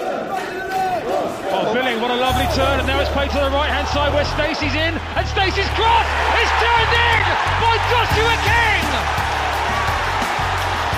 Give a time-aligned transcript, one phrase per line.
[0.00, 4.24] Oh, Billing, what a lovely turn, and now it's played to the right-hand side where
[4.24, 6.06] Stacey's in, and Stacey's cross
[6.38, 7.22] is turned in
[7.58, 8.84] by Joshua King!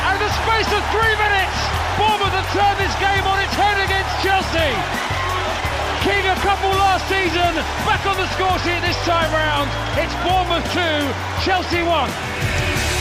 [0.05, 1.56] And the space of three minutes,
[1.97, 4.72] Bournemouth have turned this game on its head against Chelsea.
[6.05, 7.56] King a couple last season,
[7.88, 9.69] back on the score sheet this time round.
[9.97, 10.80] It's Bournemouth 2,
[11.44, 13.00] Chelsea 1.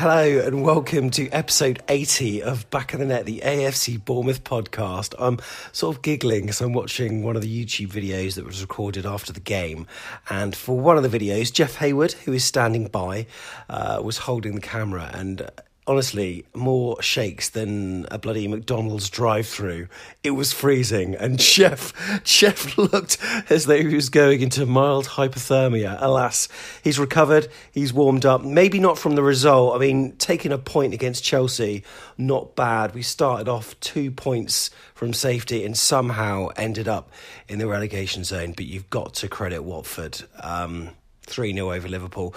[0.00, 5.12] Hello and welcome to episode 80 of Back of the Net, the AFC Bournemouth podcast.
[5.18, 5.40] I'm
[5.72, 9.32] sort of giggling because I'm watching one of the YouTube videos that was recorded after
[9.32, 9.88] the game.
[10.30, 13.26] And for one of the videos, Jeff Hayward, who is standing by,
[13.68, 15.10] uh, was holding the camera.
[15.12, 15.50] And
[15.88, 19.88] honestly, more shakes than a bloody McDonald's drive-through.
[20.22, 21.92] It was freezing, and Chef
[22.24, 25.96] Chef looked as though he was going into mild hypothermia.
[26.00, 26.48] Alas,
[26.84, 27.48] he's recovered.
[27.72, 28.44] He's warmed up.
[28.44, 29.74] Maybe not from the result.
[29.74, 31.82] I mean, taking a point against Chelsea,
[32.16, 32.94] not bad.
[32.94, 37.10] We started off two points from safety and somehow ended up
[37.48, 38.52] in the relegation zone.
[38.52, 40.22] But you've got to credit Watford.
[40.42, 40.90] Um,
[41.28, 42.34] 3 0 over Liverpool.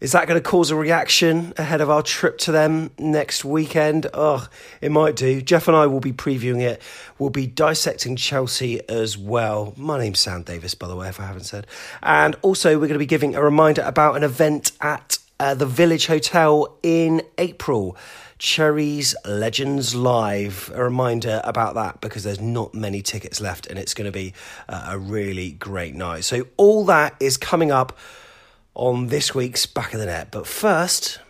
[0.00, 4.06] Is that going to cause a reaction ahead of our trip to them next weekend?
[4.14, 4.46] Oh,
[4.80, 5.42] it might do.
[5.42, 6.80] Jeff and I will be previewing it.
[7.18, 9.74] We'll be dissecting Chelsea as well.
[9.76, 11.66] My name's Sam Davis, by the way, if I haven't said.
[12.00, 15.66] And also, we're going to be giving a reminder about an event at uh, the
[15.66, 17.96] Village Hotel in April.
[18.38, 20.70] Cherries Legends Live.
[20.72, 24.32] A reminder about that because there's not many tickets left and it's going to be
[24.68, 26.22] uh, a really great night.
[26.22, 27.98] So, all that is coming up
[28.78, 30.28] on this week's Back of the Net.
[30.30, 31.20] But first.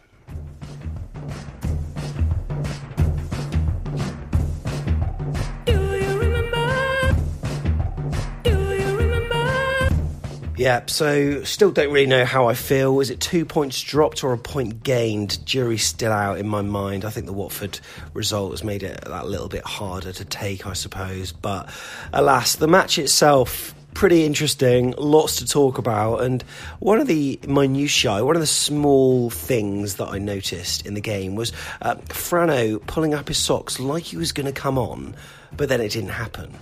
[10.59, 12.99] Yeah, so still don't really know how I feel.
[12.99, 15.39] Is it two points dropped or a point gained?
[15.47, 17.05] Jury's still out in my mind.
[17.05, 17.79] I think the Watford
[18.13, 21.31] result has made it that little bit harder to take, I suppose.
[21.31, 21.69] But
[22.13, 26.23] alas, the match itself pretty interesting, lots to talk about.
[26.23, 26.43] And
[26.79, 31.35] one of the minutiae, one of the small things that I noticed in the game
[31.35, 35.15] was uh, Frano pulling up his socks like he was going to come on,
[35.57, 36.53] but then it didn't happen.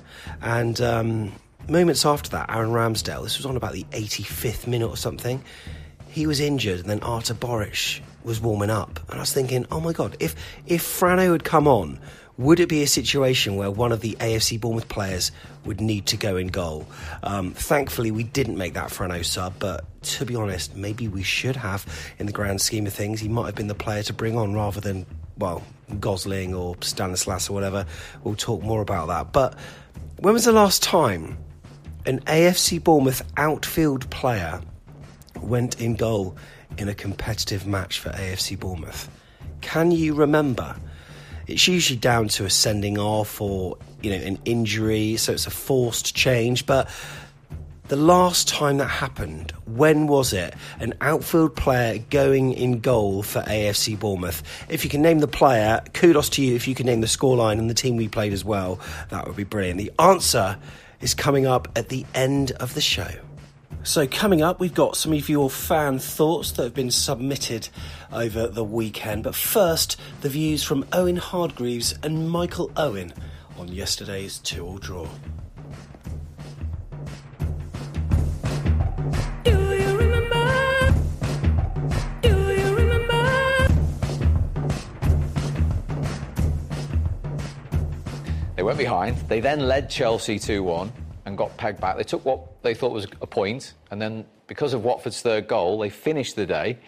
[0.40, 1.32] And um,
[1.68, 5.42] moments after that, Aaron Ramsdale, this was on about the 85th minute or something,
[6.08, 9.00] he was injured, and then Artur Boruc was warming up.
[9.08, 10.34] And I was thinking, oh my God, if,
[10.66, 12.00] if Frano had come on,
[12.38, 15.32] would it be a situation where one of the AFC Bournemouth players
[15.64, 16.86] would need to go in goal?
[17.22, 21.56] Um, thankfully, we didn't make that Frano sub, but to be honest, maybe we should
[21.56, 21.86] have
[22.18, 23.20] in the grand scheme of things.
[23.20, 25.06] He might have been the player to bring on rather than,
[25.38, 25.62] well,
[25.98, 27.86] Gosling or Stanislas or whatever.
[28.22, 29.32] We'll talk more about that.
[29.32, 29.56] But
[30.18, 31.38] when was the last time
[32.04, 34.60] an AFC Bournemouth outfield player
[35.40, 36.36] went in goal
[36.76, 39.08] in a competitive match for AFC Bournemouth?
[39.62, 40.76] Can you remember?
[41.46, 45.50] It's usually down to a sending off or you know an injury so it's a
[45.50, 46.66] forced change.
[46.66, 46.88] But
[47.88, 53.42] the last time that happened when was it an outfield player going in goal for
[53.42, 54.42] AFC Bournemouth?
[54.68, 57.58] If you can name the player kudos to you if you can name the scoreline
[57.58, 58.80] and the team we played as well.
[59.10, 59.78] That would be brilliant.
[59.78, 60.58] The answer
[61.00, 63.10] is coming up at the end of the show
[63.86, 67.68] so, coming up, we've got some of your fan thoughts that have been submitted
[68.12, 69.22] over the weekend.
[69.22, 73.14] But first, the views from Owen Hargreaves and Michael Owen
[73.56, 75.08] on yesterday's 2 all draw.
[88.56, 89.16] They went behind.
[89.28, 91.05] They then led Chelsea 2 1.
[91.26, 91.96] And got pegged back.
[91.96, 95.78] They took what they thought was a point, and then because of Watford's third goal,
[95.78, 96.78] they finished the day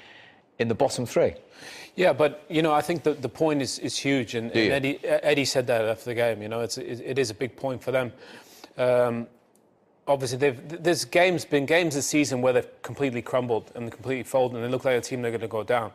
[0.58, 1.34] in the bottom three.
[1.96, 5.04] Yeah, but you know, I think the, the point is, is huge, and, and Eddie,
[5.04, 6.40] Eddie said that after the game.
[6.40, 8.12] You know, it's it, it is a big point for them.
[8.76, 9.26] Um,
[10.06, 14.64] obviously, there's games been games this season where they've completely crumbled and completely folded, and
[14.64, 15.90] they look like a team they're going to go down.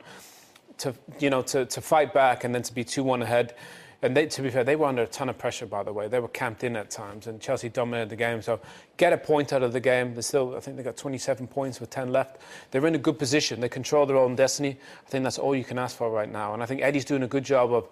[0.80, 3.56] To you know, to, to fight back and then to be two one ahead
[4.04, 6.10] and they, to be fair, they were under a ton of pressure, by the way.
[6.10, 8.42] They were camped in at times, and Chelsea dominated the game.
[8.42, 8.60] So
[8.98, 10.14] get a point out of the game.
[10.14, 12.42] They still, I think they got 27 points with 10 left.
[12.72, 13.62] They're in a good position.
[13.62, 14.78] They control their own destiny.
[15.06, 16.54] I think that's all you can ask for right now.
[16.54, 17.88] And I think Eddie's doing a good job of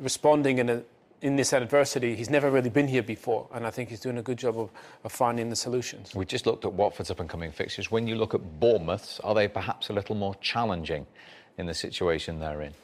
[0.00, 0.82] responding in a,
[1.20, 4.22] in this adversity, he's never really been here before, and I think he's doing a
[4.22, 4.70] good job of,
[5.04, 6.14] of finding the solutions.
[6.14, 7.92] We just looked at Watford's up and coming fixtures.
[7.92, 11.06] When you look at Bournemouth's, are they perhaps a little more challenging
[11.58, 12.74] in the situation they're in?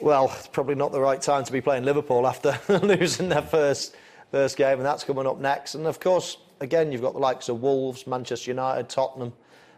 [0.00, 3.96] Well, it's probably not the right time to be playing Liverpool after losing their first
[4.30, 5.74] first game, and that's coming up next.
[5.74, 9.32] And of course, again, you've got the likes of Wolves, Manchester United, Tottenham,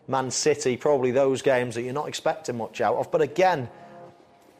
[0.08, 3.11] Man City, probably those games that you're not expecting much out of.
[3.11, 3.69] But again,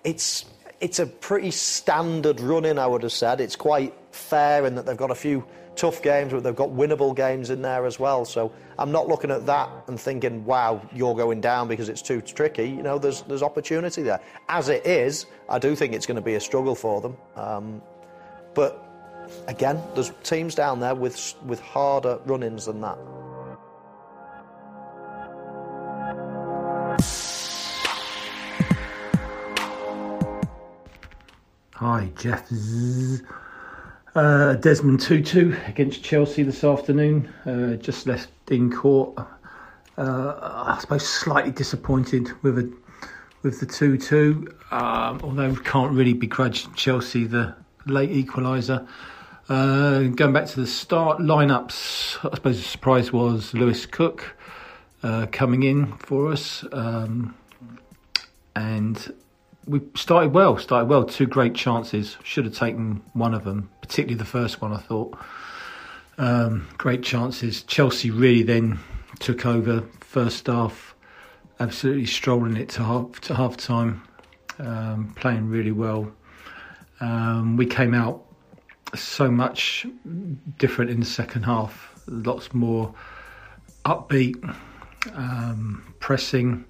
[0.05, 0.47] it's
[0.81, 3.41] it's a pretty standard run in, I would have said.
[3.41, 5.45] It's quite fair in that they've got a few
[5.77, 8.25] tough games, but they've got winnable games in there as well.
[8.25, 12.21] So I'm not looking at that and thinking, wow, you're going down because it's too
[12.21, 12.69] tricky.
[12.69, 14.21] You know, there's, there's opportunity there.
[14.49, 17.17] As it is, I do think it's going to be a struggle for them.
[17.37, 17.83] Um,
[18.55, 18.85] but
[19.47, 22.99] again, there's teams down there with, with harder run ins than that.
[31.75, 32.47] Hi, Jeff.
[34.15, 37.33] Uh, Desmond Tutu against Chelsea this afternoon.
[37.47, 39.17] Uh, just left in court.
[39.97, 40.35] Uh,
[40.67, 42.73] I suppose slightly disappointed with a
[43.43, 44.49] with the two-two.
[44.73, 47.55] Um, although can't really begrudge Chelsea the
[47.87, 48.87] late equaliser.
[49.49, 54.37] Uh, going back to the start lineups, I suppose the surprise was Lewis Cook
[55.03, 57.35] uh, coming in for us, um,
[58.55, 59.13] and
[59.67, 60.59] we started well.
[60.59, 61.05] Started well.
[61.05, 62.17] Two great chances.
[62.25, 64.73] Should have taken one of them, particularly the first one.
[64.73, 65.19] I thought.
[66.17, 67.63] Um, great chances.
[67.65, 68.79] Chelsea really then
[69.19, 70.95] took over first half,
[71.59, 74.03] absolutely strolling it to half to half time,
[74.61, 76.13] um, playing really well.
[77.01, 78.23] Um, we came out
[78.95, 79.87] so much
[80.57, 81.93] different in the second half.
[82.07, 82.95] Lots more
[83.85, 84.37] upbeat,
[85.15, 86.65] um, pressing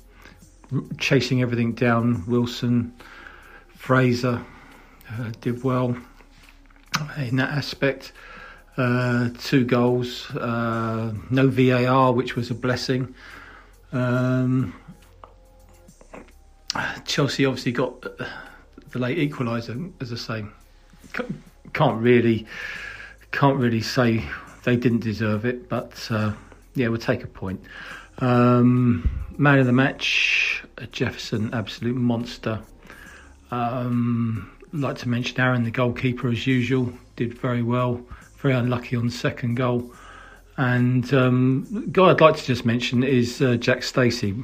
[0.98, 2.24] chasing everything down.
[2.26, 2.94] Wilson,
[3.76, 4.42] Fraser
[5.10, 5.96] uh, did well
[7.18, 8.12] in that aspect.
[8.76, 13.14] Uh, two goals, uh, no VAR, which was a blessing.
[13.92, 14.74] Um,
[17.04, 18.00] Chelsea obviously got
[18.90, 20.44] the late equaliser, as I say.
[21.72, 22.46] Can't really,
[23.32, 24.24] can't really say
[24.64, 26.32] they didn't deserve it, but uh,
[26.74, 27.60] yeah, we'll take a point.
[28.18, 30.62] Um, man of the match,
[30.92, 32.60] Jefferson, absolute monster.
[33.50, 38.00] Um, like to mention Aaron, the goalkeeper, as usual, did very well.
[38.38, 39.92] Very unlucky on the second goal.
[40.56, 44.34] And um, guy I'd like to just mention is uh, Jack Stacey.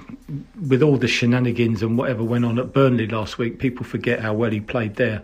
[0.69, 4.33] With all the shenanigans and whatever went on at Burnley last week, people forget how
[4.35, 5.23] well he played there.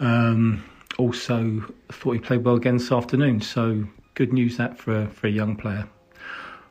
[0.00, 0.64] Um,
[0.98, 3.40] also, thought he played well again this afternoon.
[3.40, 3.84] So
[4.14, 5.88] good news that for for a young player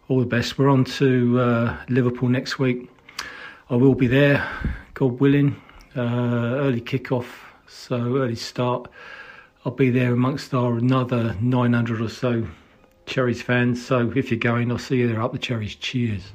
[0.10, 0.58] all the best.
[0.58, 2.90] We're on to uh, Liverpool next week.
[3.70, 4.46] I will be there,
[4.96, 5.56] God willing.
[5.96, 8.90] Uh, early kick-off, so early start.
[9.64, 12.48] I'll be there amongst our another 900 or so
[13.06, 13.86] Cherries fans.
[13.86, 15.76] So if you're going, I'll see you there up the Cherries.
[15.76, 16.34] Cheers.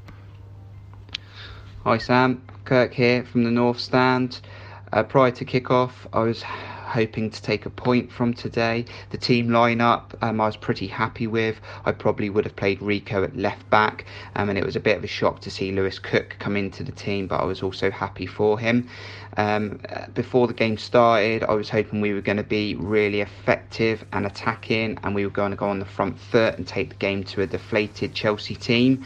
[1.84, 4.40] Hi Sam, Kirk here from the North Stand.
[4.92, 6.42] Uh, prior to kick-off, I was
[6.94, 8.84] hoping to take a point from today.
[9.10, 11.60] The team lineup um, I was pretty happy with.
[11.84, 14.04] I probably would have played Rico at left back,
[14.36, 16.84] um, and it was a bit of a shock to see Lewis Cook come into
[16.84, 18.88] the team, but I was also happy for him.
[19.36, 19.80] Um,
[20.14, 24.24] before the game started, I was hoping we were going to be really effective and
[24.24, 27.24] attacking, and we were going to go on the front foot and take the game
[27.24, 29.04] to a deflated Chelsea team.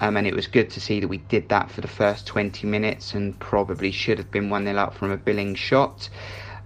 [0.00, 2.66] Um, and it was good to see that we did that for the first 20
[2.66, 6.08] minutes and probably should have been 1 0 up from a Billing shot.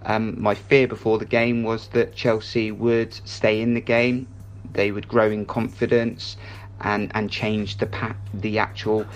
[0.07, 4.29] Um, my fear before the game was that Chelsea would stay in the game,
[4.73, 6.37] they would grow in confidence,
[6.81, 9.11] and and change the pa- the actual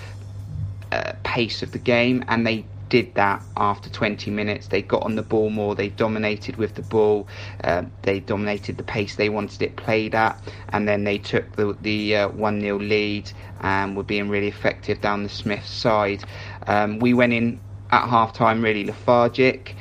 [0.92, 4.68] uh, pace of the game, and they did that after 20 minutes.
[4.68, 7.28] They got on the ball more, they dominated with the ball,
[7.64, 11.76] uh, they dominated the pace they wanted it played at, and then they took the,
[11.80, 13.30] the uh, 1 0 lead
[13.60, 16.24] and were being really effective down the Smith side.
[16.66, 19.76] Um, we went in at half time really lethargic.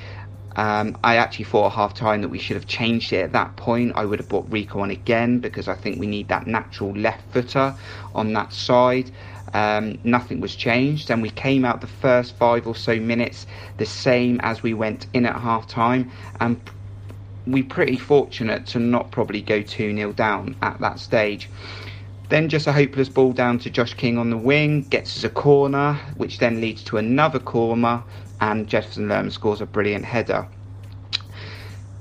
[0.59, 3.55] Um, I actually thought at half time that we should have changed it at that
[3.55, 3.93] point.
[3.95, 7.21] I would have brought Rico on again because I think we need that natural left
[7.31, 7.73] footer
[8.13, 9.09] on that side.
[9.53, 13.47] Um, nothing was changed, and we came out the first five or so minutes
[13.77, 16.11] the same as we went in at half time.
[16.41, 16.59] And
[17.47, 21.49] we pretty fortunate to not probably go 2 0 down at that stage.
[22.27, 25.29] Then just a hopeless ball down to Josh King on the wing, gets us a
[25.29, 28.03] corner, which then leads to another corner,
[28.41, 30.47] and Jefferson Lerma scores a brilliant header.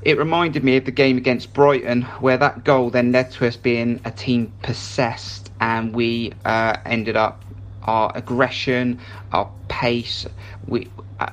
[0.03, 3.57] It reminded me of the game against Brighton, where that goal then led to us
[3.57, 7.45] being a team possessed, and we uh, ended up
[7.83, 9.01] our aggression,
[9.33, 10.27] our pace,
[10.67, 11.31] we uh,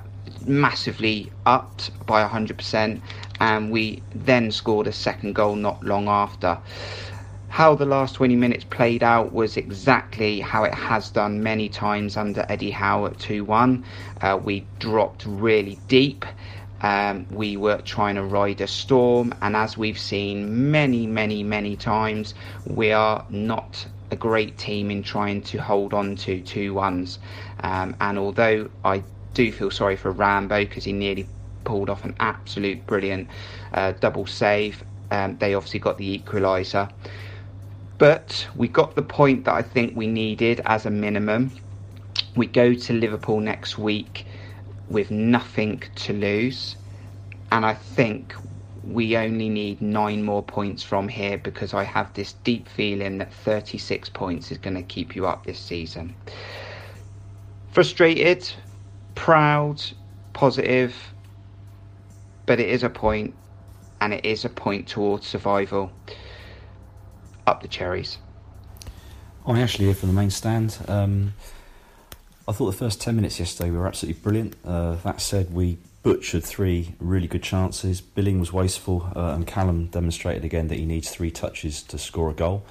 [0.47, 3.01] massively upped by 100%,
[3.39, 6.57] and we then scored a second goal not long after
[7.55, 12.17] how the last 20 minutes played out was exactly how it has done many times
[12.17, 13.85] under Eddie Howe at 2 1.
[14.19, 16.25] Uh, we dropped really deep.
[16.81, 21.77] Um, we were trying to ride a storm, and as we've seen many, many, many
[21.77, 22.33] times,
[22.65, 27.19] we are not a great team in trying to hold on to 2 1s.
[27.61, 29.01] Um, and although I
[29.33, 31.25] do feel sorry for Rambo because he nearly
[31.63, 33.29] pulled off an absolute brilliant
[33.73, 36.91] uh, double save, um, they obviously got the equaliser.
[37.97, 41.51] But we got the point that I think we needed as a minimum.
[42.35, 44.25] We go to Liverpool next week
[44.89, 46.75] with nothing to lose.
[47.51, 48.35] And I think
[48.83, 53.33] we only need nine more points from here because I have this deep feeling that
[53.33, 56.15] 36 points is going to keep you up this season.
[57.71, 58.51] Frustrated,
[59.15, 59.81] proud,
[60.33, 61.13] positive,
[62.45, 63.33] but it is a point,
[64.01, 65.91] and it is a point towards survival
[67.47, 68.17] up the cherries.
[69.45, 70.77] I'm actually here from the main stand.
[70.87, 71.33] Um,
[72.47, 74.55] I thought the first 10 minutes yesterday were absolutely brilliant.
[74.65, 78.01] Uh, that said, we butchered three really good chances.
[78.01, 82.29] Billing was wasteful, uh, and Callum demonstrated again that he needs three touches to score
[82.29, 82.63] a goal.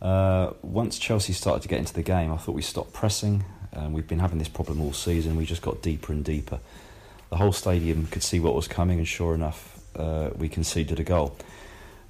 [0.00, 3.44] Uh, once Chelsea started to get into the game, I thought we stopped pressing.
[3.72, 5.36] and we've been having this problem all season.
[5.36, 6.60] We just got deeper and deeper.
[7.30, 11.04] The whole stadium could see what was coming, and sure enough, uh, we conceded a
[11.04, 11.36] goal.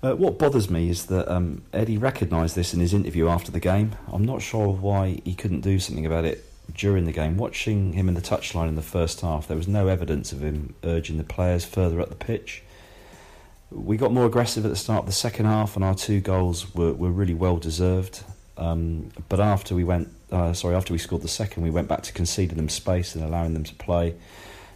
[0.01, 3.59] Uh, what bothers me is that um, Eddie recognised this in his interview after the
[3.59, 3.97] game.
[4.13, 7.37] I'm not sure why he couldn't do something about it during the game.
[7.37, 10.77] Watching him in the touchline in the first half, there was no evidence of him
[10.85, 12.63] urging the players further up the pitch.
[13.73, 16.75] We got more aggressive at the start of the second half, and our two goals
[16.77, 18.23] were, were really well deserved.
[18.57, 22.03] Um, but after we went, uh, sorry, after we scored the second, we went back
[22.03, 24.15] to conceding them space and allowing them to play.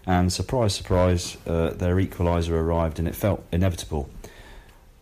[0.04, 4.10] And surprise, surprise, uh, their equaliser arrived, and it felt inevitable.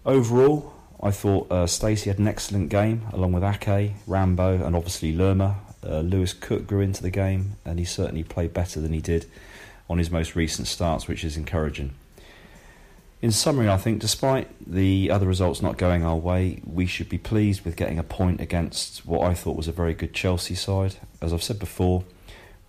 [0.06, 5.12] Overall, I thought uh, Stacey had an excellent game, along with Ake, Rambo, and obviously
[5.12, 5.56] Lerma.
[5.84, 9.26] Uh, Lewis Cook grew into the game, and he certainly played better than he did
[9.90, 11.92] on his most recent starts, which is encouraging.
[13.20, 17.18] In summary, I think despite the other results not going our way, we should be
[17.18, 20.96] pleased with getting a point against what I thought was a very good Chelsea side.
[21.20, 22.04] As I've said before,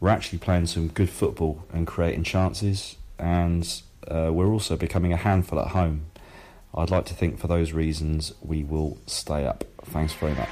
[0.02, 5.18] we're actually playing some good football and creating chances, and uh, we're also becoming a
[5.18, 6.08] handful at home.
[6.74, 9.66] I'd like to think for those reasons we will stay up.
[9.84, 10.50] Thanks very much.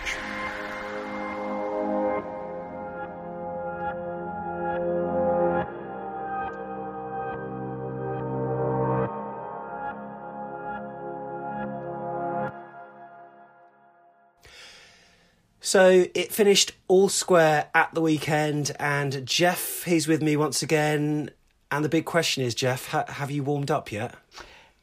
[15.61, 21.29] So it finished all square at the weekend, and Jeff, he's with me once again.
[21.69, 24.15] And the big question is, Jeff, ha- have you warmed up yet?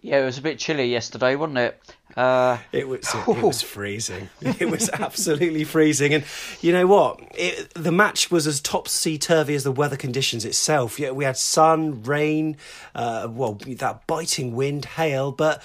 [0.07, 1.83] Yeah, it was a bit chilly yesterday, wasn't it?
[2.17, 4.29] Uh, it was it, it was freezing.
[4.41, 6.23] It was absolutely freezing, and
[6.61, 7.21] you know what?
[7.35, 11.01] It, the match was as topsy turvy as the weather conditions itself.
[11.01, 12.57] Yeah, we had sun, rain,
[12.95, 15.61] uh, well, that biting wind, hail, but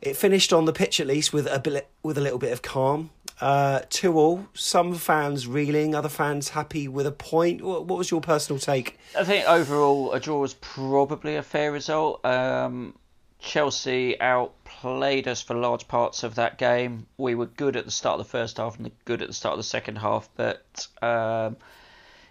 [0.00, 2.62] it finished on the pitch at least with a bit, with a little bit of
[2.62, 3.10] calm.
[3.40, 4.46] Uh, two all.
[4.54, 7.60] Some fans reeling, other fans happy with a point.
[7.60, 9.00] What, what, was your personal take?
[9.18, 12.24] I think overall a draw was probably a fair result.
[12.24, 12.94] Um,
[13.40, 17.06] Chelsea outplayed us for large parts of that game.
[17.16, 19.54] We were good at the start of the first half and good at the start
[19.54, 21.56] of the second half, but um,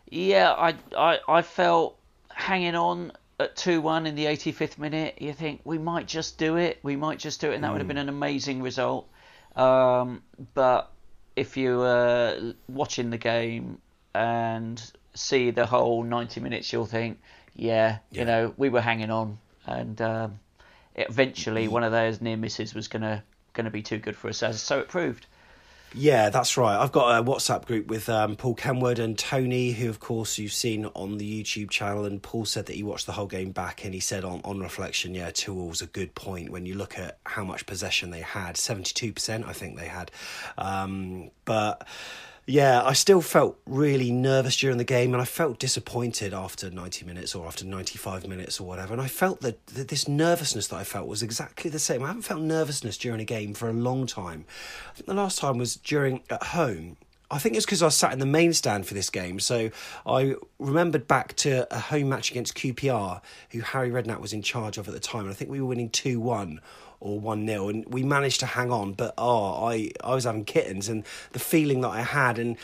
[0.10, 1.98] yeah, I, I I felt
[2.30, 5.22] hanging on at 2 1 in the 85th minute.
[5.22, 7.74] You think we might just do it, we might just do it, and that mm.
[7.74, 9.08] would have been an amazing result.
[9.56, 10.22] Um,
[10.54, 10.92] but
[11.36, 13.80] if you were watching the game
[14.13, 14.82] and
[15.13, 17.20] see the whole 90 minutes, you'll think,
[17.56, 18.20] yeah, yeah.
[18.20, 19.38] you know, we were hanging on.
[19.66, 20.39] And um,
[20.96, 24.62] eventually one of those near misses was gonna gonna be too good for us, as
[24.62, 25.25] so it proved.
[25.93, 26.77] Yeah, that's right.
[26.77, 30.53] I've got a WhatsApp group with um, Paul Kenwood and Tony, who, of course, you've
[30.53, 32.05] seen on the YouTube channel.
[32.05, 34.60] And Paul said that he watched the whole game back and he said, on, on
[34.60, 38.22] reflection, yeah, two all's a good point when you look at how much possession they
[38.22, 40.12] had 72%, I think they had.
[40.60, 41.88] Um, but
[42.50, 47.06] yeah, I still felt really nervous during the game, and I felt disappointed after 90
[47.06, 48.91] minutes or after 95 minutes or whatever.
[48.91, 52.03] And I felt that, that this nervousness that I felt was exactly the same.
[52.03, 54.46] I haven't felt nervousness during a game for a long time.
[54.89, 56.98] I think the last time was during at home.
[57.29, 59.39] I think it's because I sat in the main stand for this game.
[59.39, 59.70] So
[60.08, 64.79] I remembered back to a home match against QPR, who Harry Redknapp was in charge
[64.79, 65.22] of at the time.
[65.22, 66.60] And I think we were winning 2 1
[67.00, 67.70] or 1 0.
[67.70, 71.39] And we managed to hang on, but oh, I, I was having kittens and the
[71.39, 72.39] feeling that I had.
[72.39, 72.58] And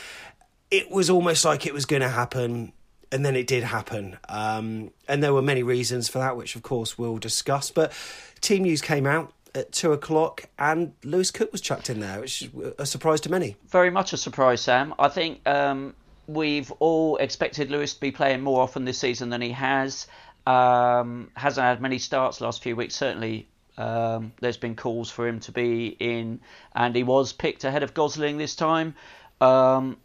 [0.71, 2.73] it was almost like it was going to happen.
[3.11, 4.17] And then it did happen.
[4.27, 7.71] Um, and there were many reasons for that, which of course we'll discuss.
[7.71, 7.93] But
[8.41, 12.41] team news came out at two o'clock, and Lewis Cook was chucked in there, which
[12.41, 13.55] is a surprise to many.
[13.69, 14.93] Very much a surprise, Sam.
[14.99, 15.95] I think um,
[16.27, 20.07] we've all expected Lewis to be playing more often this season than he has.
[20.45, 22.95] Um, hasn't had many starts last few weeks.
[22.95, 26.39] Certainly um, there's been calls for him to be in,
[26.73, 28.95] and he was picked ahead of Gosling this time.
[29.41, 29.97] Um,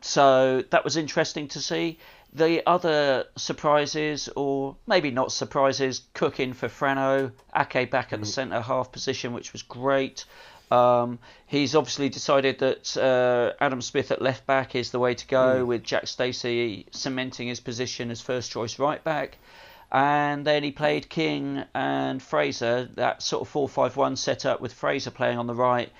[0.00, 1.98] so that was interesting to see.
[2.32, 8.30] The other surprises, or maybe not surprises, cooking for Frano, Ake back at the mm.
[8.30, 10.24] centre half position, which was great.
[10.70, 15.26] Um, he's obviously decided that uh, Adam Smith at left back is the way to
[15.26, 15.66] go, mm.
[15.66, 19.38] with Jack Stacey cementing his position as first choice right back
[19.90, 24.72] and then he played King and Fraser, that sort of 4 5 1 setup with
[24.72, 25.90] Fraser playing on the right,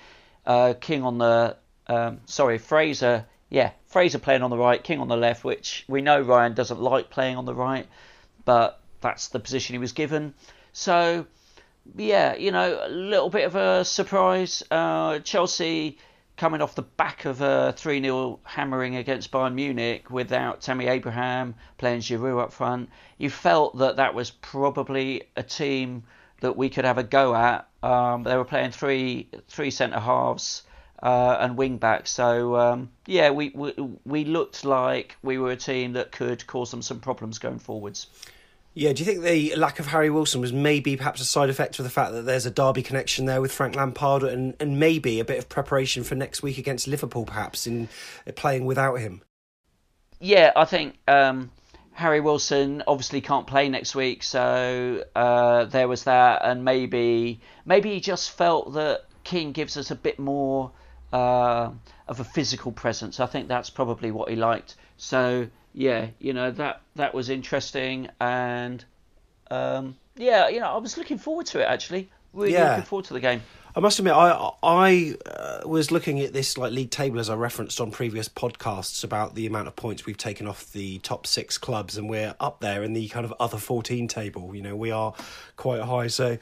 [0.45, 1.57] uh, King on the.
[1.87, 3.25] Um, sorry, Fraser.
[3.49, 6.79] Yeah, Fraser playing on the right, King on the left, which we know Ryan doesn't
[6.79, 7.87] like playing on the right,
[8.45, 10.35] but that's the position he was given.
[10.71, 11.25] So,
[11.95, 14.61] yeah, you know, a little bit of a surprise.
[14.69, 15.97] Uh, Chelsea
[16.39, 21.53] coming off the back of a 3 0 hammering against Bayern Munich without Tammy Abraham
[21.77, 26.03] playing Giroud up front, you felt that that was probably a team
[26.39, 27.67] that we could have a go at.
[27.83, 30.63] Um, they were playing three three centre halves
[31.03, 33.73] uh, and wing backs, so um, yeah, we, we
[34.05, 38.07] we looked like we were a team that could cause them some problems going forwards.
[38.79, 41.79] Yeah, do you think the lack of Harry Wilson was maybe perhaps a side effect
[41.79, 45.19] of the fact that there's a derby connection there with Frank Lampard and, and maybe
[45.19, 47.89] a bit of preparation for next week against Liverpool, perhaps, in
[48.35, 49.21] playing without him?
[50.21, 51.51] Yeah, I think um,
[51.91, 57.93] Harry Wilson obviously can't play next week, so uh, there was that, and maybe maybe
[57.95, 60.71] he just felt that King gives us a bit more
[61.11, 61.69] uh,
[62.07, 63.19] of a physical presence.
[63.19, 64.75] I think that's probably what he liked.
[64.95, 68.83] So yeah, you know that that was interesting, and
[69.51, 72.09] um, yeah, you know I was looking forward to it actually.
[72.33, 72.69] Really yeah.
[72.69, 73.41] looking forward to the game.
[73.75, 77.35] I must admit, I I uh, was looking at this like league table as I
[77.35, 81.57] referenced on previous podcasts about the amount of points we've taken off the top six
[81.57, 84.55] clubs, and we're up there in the kind of other fourteen table.
[84.55, 85.13] You know, we are
[85.55, 86.37] quite high, so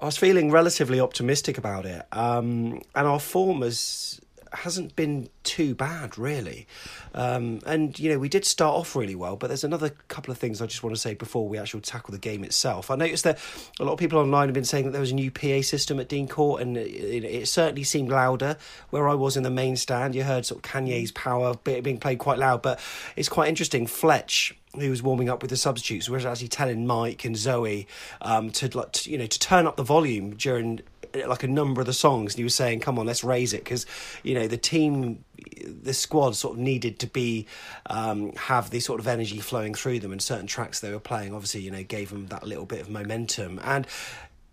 [0.00, 2.06] I was feeling relatively optimistic about it.
[2.12, 4.20] Um, and our form has
[4.52, 6.66] hasn't been too bad, really.
[7.14, 10.38] Um, and, you know, we did start off really well, but there's another couple of
[10.38, 12.90] things I just want to say before we actually tackle the game itself.
[12.90, 13.38] I noticed that
[13.80, 16.00] a lot of people online have been saying that there was a new PA system
[16.00, 18.56] at Dean Court, and it, it certainly seemed louder.
[18.90, 22.18] Where I was in the main stand, you heard sort of Kanye's power being played
[22.18, 22.80] quite loud, but
[23.16, 23.86] it's quite interesting.
[23.86, 27.86] Fletch who was warming up with the substitutes was actually telling Mike and Zoe
[28.20, 30.80] um, to like to, you know to turn up the volume during
[31.26, 33.64] like a number of the songs, and he was saying, "Come on, let's raise it,"
[33.64, 33.86] because
[34.22, 35.24] you know the team,
[35.64, 37.46] the squad, sort of needed to be
[37.86, 41.34] um, have the sort of energy flowing through them, and certain tracks they were playing,
[41.34, 43.60] obviously, you know, gave them that little bit of momentum.
[43.62, 43.86] And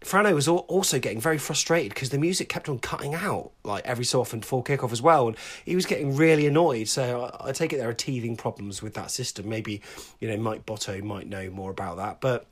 [0.05, 4.05] Frano was also getting very frustrated because the music kept on cutting out, like every
[4.05, 6.87] so often before kickoff as well, and he was getting really annoyed.
[6.87, 9.49] So I, I take it there are teething problems with that system.
[9.49, 9.81] Maybe
[10.19, 12.45] you know Mike Botto might know more about that, but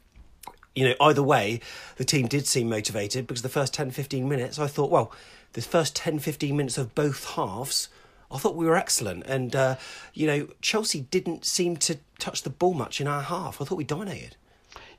[0.75, 1.59] you know, either way,
[1.97, 5.11] the team did seem motivated because the first 10 15 minutes, I thought, well,
[5.53, 7.89] the first 10 15 minutes of both halves,
[8.31, 9.23] I thought we were excellent.
[9.25, 9.75] And, uh,
[10.13, 13.61] you know, Chelsea didn't seem to touch the ball much in our half.
[13.61, 14.35] I thought we dominated.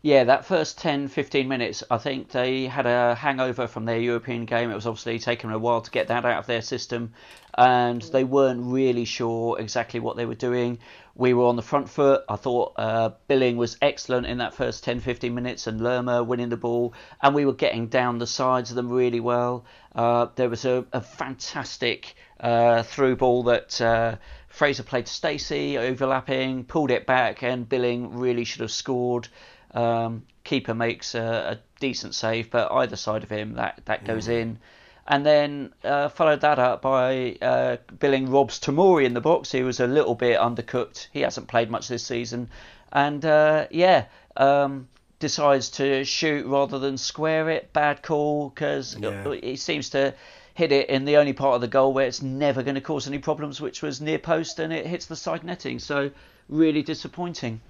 [0.04, 4.44] Yeah, that first 10 15 minutes, I think they had a hangover from their European
[4.44, 4.70] game.
[4.70, 7.14] It was obviously taking a while to get that out of their system,
[7.56, 10.78] and they weren't really sure exactly what they were doing.
[11.16, 12.24] We were on the front foot.
[12.29, 16.48] I thought uh, Billing was excellent in that first 10 15 minutes, and Lerma winning
[16.48, 19.64] the ball, and we were getting down the sides of them really well.
[19.94, 23.81] Uh, there was a, a fantastic uh, through ball that.
[23.81, 24.16] Uh,
[24.55, 29.27] Fraser played to Stacey, overlapping, pulled it back, and Billing really should have scored.
[29.72, 34.29] Um, keeper makes a, a, decent save, but either side of him, that, that goes
[34.29, 34.40] mm.
[34.40, 34.59] in.
[35.06, 39.52] And then uh, followed that up by uh, Billing Robs Tomori in the box.
[39.52, 41.08] He was a little bit undercooked.
[41.12, 42.48] He hasn't played much this season,
[42.90, 44.88] and uh, yeah, um,
[45.18, 47.72] decides to shoot rather than square it.
[47.74, 49.34] Bad call because yeah.
[49.42, 50.14] he seems to
[50.54, 53.06] hit it in the only part of the goal where it's never going to cause
[53.06, 55.78] any problems, which was near post, and it hits the side netting.
[55.78, 56.10] So
[56.48, 57.60] really disappointing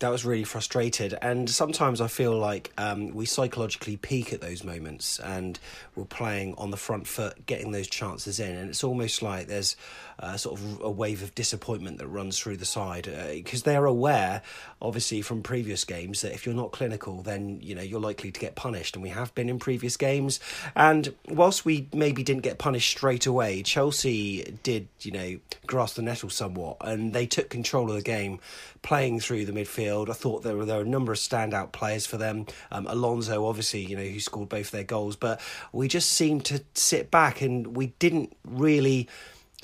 [0.00, 1.16] that was really frustrated.
[1.20, 5.58] And sometimes I feel like um, we psychologically peak at those moments and
[5.96, 8.54] we're playing on the front foot, getting those chances in.
[8.54, 9.76] And it's almost like there's
[10.20, 13.86] uh, sort of a wave of disappointment that runs through the side because uh, they're
[13.86, 14.42] aware,
[14.80, 18.40] obviously, from previous games that if you're not clinical, then you know you're likely to
[18.40, 18.96] get punished.
[18.96, 20.40] And we have been in previous games.
[20.76, 26.02] And whilst we maybe didn't get punished straight away, Chelsea did, you know, grasp the
[26.02, 28.40] nettle somewhat and they took control of the game
[28.82, 30.08] playing through the midfield.
[30.08, 32.46] I thought there were there were a number of standout players for them.
[32.70, 35.40] Um, Alonso, obviously, you know, who scored both their goals, but
[35.72, 39.08] we just seemed to sit back and we didn't really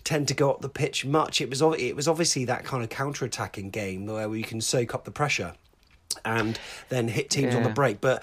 [0.05, 1.41] tend to go up the pitch much.
[1.41, 4.95] It was it was obviously that kind of counter attacking game where we can soak
[4.95, 5.55] up the pressure
[6.25, 6.59] and
[6.91, 7.59] then hit teams yeah.
[7.59, 8.01] on the break.
[8.01, 8.23] But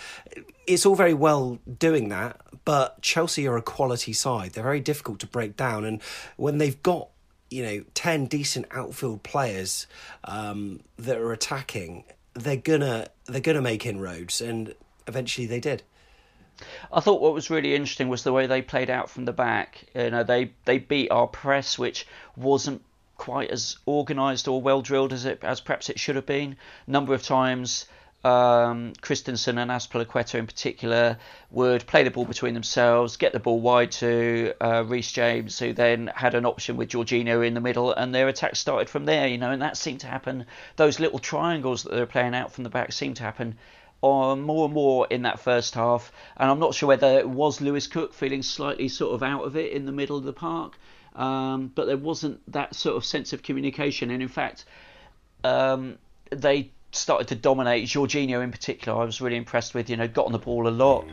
[0.67, 2.39] it's all very well doing that.
[2.63, 4.51] But Chelsea are a quality side.
[4.51, 6.01] They're very difficult to break down, and
[6.37, 7.09] when they've got
[7.51, 9.85] you know, 10 decent outfield players
[10.23, 14.73] um, that are attacking, they're gonna they're gonna make inroads, and
[15.05, 15.83] eventually they did.
[16.91, 19.85] I thought what was really interesting was the way they played out from the back.
[19.95, 22.81] You know, they they beat our press, which wasn't
[23.17, 26.55] quite as organised or well drilled as it as perhaps it should have been.
[26.87, 27.85] Number of times
[28.23, 31.17] um, Christensen and Azpilicueta in particular
[31.49, 35.73] would play the ball between themselves, get the ball wide to uh, Reece James, who
[35.73, 39.27] then had an option with Jorginho in the middle, and their attack started from there.
[39.27, 40.45] You know, and that seemed to happen.
[40.75, 43.57] Those little triangles that they were playing out from the back seemed to happen
[44.03, 46.11] uh, more and more in that first half.
[46.37, 49.55] And I'm not sure whether it was Lewis Cook feeling slightly sort of out of
[49.55, 50.77] it in the middle of the park,
[51.15, 54.11] um, but there wasn't that sort of sense of communication.
[54.11, 54.65] And in fact,
[55.43, 55.97] um,
[56.29, 57.87] they started to dominate.
[57.87, 59.89] Jorginho in particular, I was really impressed with.
[59.89, 61.05] You know, got on the ball a lot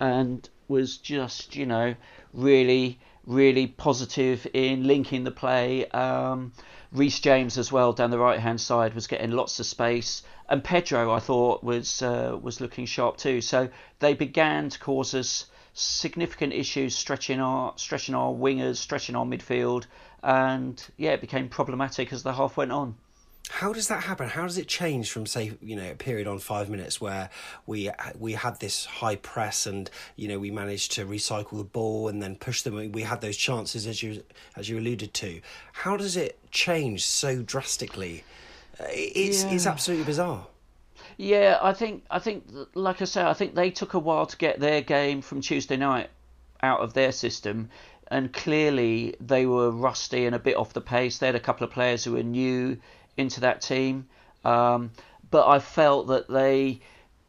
[0.00, 1.94] and was just you know
[2.32, 5.86] really really positive in linking the play.
[5.88, 6.52] Um,
[6.92, 10.62] Reece James as well down the right hand side was getting lots of space, and
[10.62, 13.40] Pedro I thought was uh, was looking sharp too.
[13.40, 19.26] So they began to cause us significant issues stretching our stretching our wingers, stretching our
[19.26, 19.84] midfield,
[20.22, 22.94] and yeah, it became problematic as the half went on.
[23.48, 24.28] How does that happen?
[24.28, 27.30] How does it change from say you know a period on five minutes where
[27.64, 32.08] we we had this high press and you know we managed to recycle the ball
[32.08, 32.92] and then push them.
[32.92, 34.22] We had those chances as you
[34.56, 35.40] as you alluded to.
[35.72, 38.24] How does it change so drastically?
[38.80, 39.52] It's yeah.
[39.52, 40.46] it's absolutely bizarre.
[41.16, 44.36] Yeah, I think I think like I say, I think they took a while to
[44.36, 46.10] get their game from Tuesday night
[46.62, 47.70] out of their system
[48.08, 51.18] and clearly they were rusty and a bit off the pace.
[51.18, 52.78] They had a couple of players who were new
[53.16, 54.06] into that team.
[54.44, 54.90] Um,
[55.30, 56.80] but I felt that they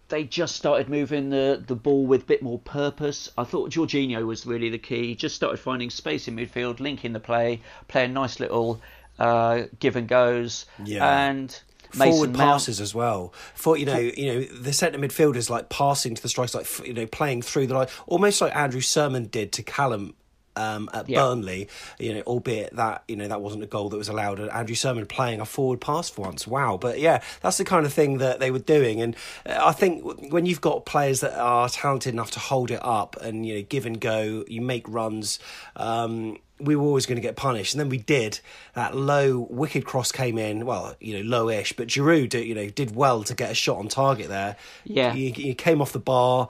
[0.10, 3.30] they just started moving the, the ball with a bit more purpose.
[3.38, 5.08] I thought Jorginho was really the key.
[5.08, 8.82] He just started finding space in midfield, linking the play, playing nice little
[9.20, 11.28] uh, give and goes, yeah.
[11.28, 11.60] and
[11.94, 12.40] Mason forward Mount.
[12.40, 13.34] passes as well.
[13.56, 16.94] For you know, you know the centre midfielders like passing to the strikes, like you
[16.94, 20.14] know playing through the line, almost like Andrew Surman did to Callum
[20.58, 21.20] um, at yeah.
[21.20, 24.40] Burnley, you know, albeit that you know that wasn't a goal that was allowed.
[24.40, 26.78] Andrew Surman playing a forward pass for once, wow!
[26.78, 29.16] But yeah, that's the kind of thing that they were doing, and
[29.46, 33.16] uh, I think when you've got players that are talented enough to hold it up
[33.22, 35.40] and you know give and go, you make runs.
[35.76, 38.40] Um, we were always going to get punished, and then we did.
[38.74, 42.96] That low wicked cross came in, well, you know, lowish, but Giroud, you know, did
[42.96, 44.56] well to get a shot on target there.
[44.84, 46.50] Yeah, he, he came off the bar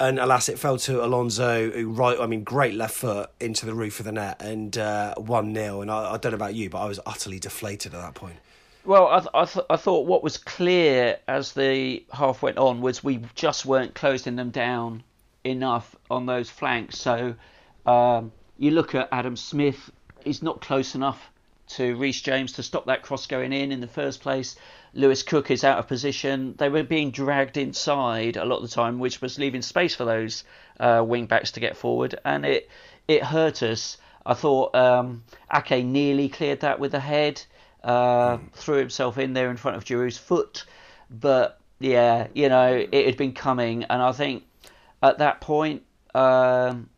[0.00, 3.74] and alas, it fell to Alonso, who right, I mean, great left foot into the
[3.74, 6.70] roof of the net, and uh, one 0 And I, I, don't know about you,
[6.70, 8.36] but I was utterly deflated at that point.
[8.84, 12.80] Well, I, th- I, th- I, thought what was clear as the half went on
[12.80, 15.02] was we just weren't closing them down
[15.44, 16.98] enough on those flanks.
[16.98, 17.34] So
[17.84, 19.90] um, you look at Adam Smith;
[20.24, 21.30] he's not close enough
[21.68, 24.56] to Reece James to stop that cross going in in the first place.
[24.94, 26.54] Lewis Cook is out of position.
[26.58, 30.04] They were being dragged inside a lot of the time, which was leaving space for
[30.04, 30.44] those
[30.80, 32.68] uh, wing backs to get forward, and it
[33.06, 33.98] it hurt us.
[34.24, 37.42] I thought um, Ake nearly cleared that with the head,
[37.82, 38.52] uh, mm.
[38.52, 40.64] threw himself in there in front of Giroud's foot,
[41.10, 44.44] but yeah, you know it had been coming, and I think
[45.02, 45.82] at that point.
[46.14, 46.88] Um,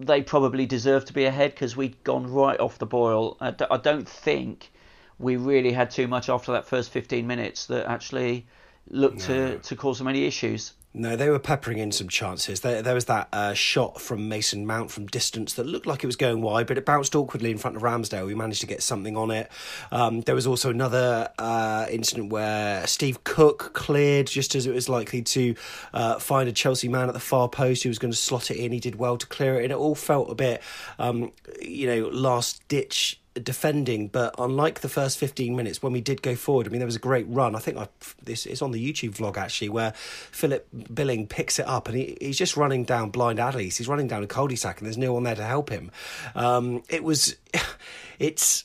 [0.00, 3.36] they probably deserved to be ahead because we'd gone right off the boil.
[3.38, 4.72] I d- I don't think
[5.20, 8.46] we really had too much after that first 15 minutes that actually
[8.88, 9.52] looked no.
[9.52, 10.72] to, to cause so many issues.
[10.92, 12.62] No, they were peppering in some chances.
[12.62, 16.06] There, there was that uh, shot from Mason Mount from distance that looked like it
[16.06, 18.26] was going wide, but it bounced awkwardly in front of Ramsdale.
[18.26, 19.52] We managed to get something on it.
[19.92, 24.88] Um, there was also another uh, incident where Steve Cook cleared just as it was
[24.88, 25.54] likely to
[25.94, 28.56] uh, find a Chelsea man at the far post who was going to slot it
[28.56, 28.72] in.
[28.72, 30.60] He did well to clear it, and it all felt a bit,
[30.98, 31.30] um,
[31.62, 36.34] you know, last ditch defending, but unlike the first 15 minutes when we did go
[36.34, 37.54] forward, I mean, there was a great run.
[37.54, 37.88] I think I,
[38.22, 42.16] this is on the YouTube vlog actually, where Philip Billing picks it up and he,
[42.20, 43.76] he's just running down blind alleys.
[43.76, 45.90] He's running down a cul-de-sac and there's no one there to help him.
[46.34, 47.36] Um, it was,
[48.18, 48.64] it's,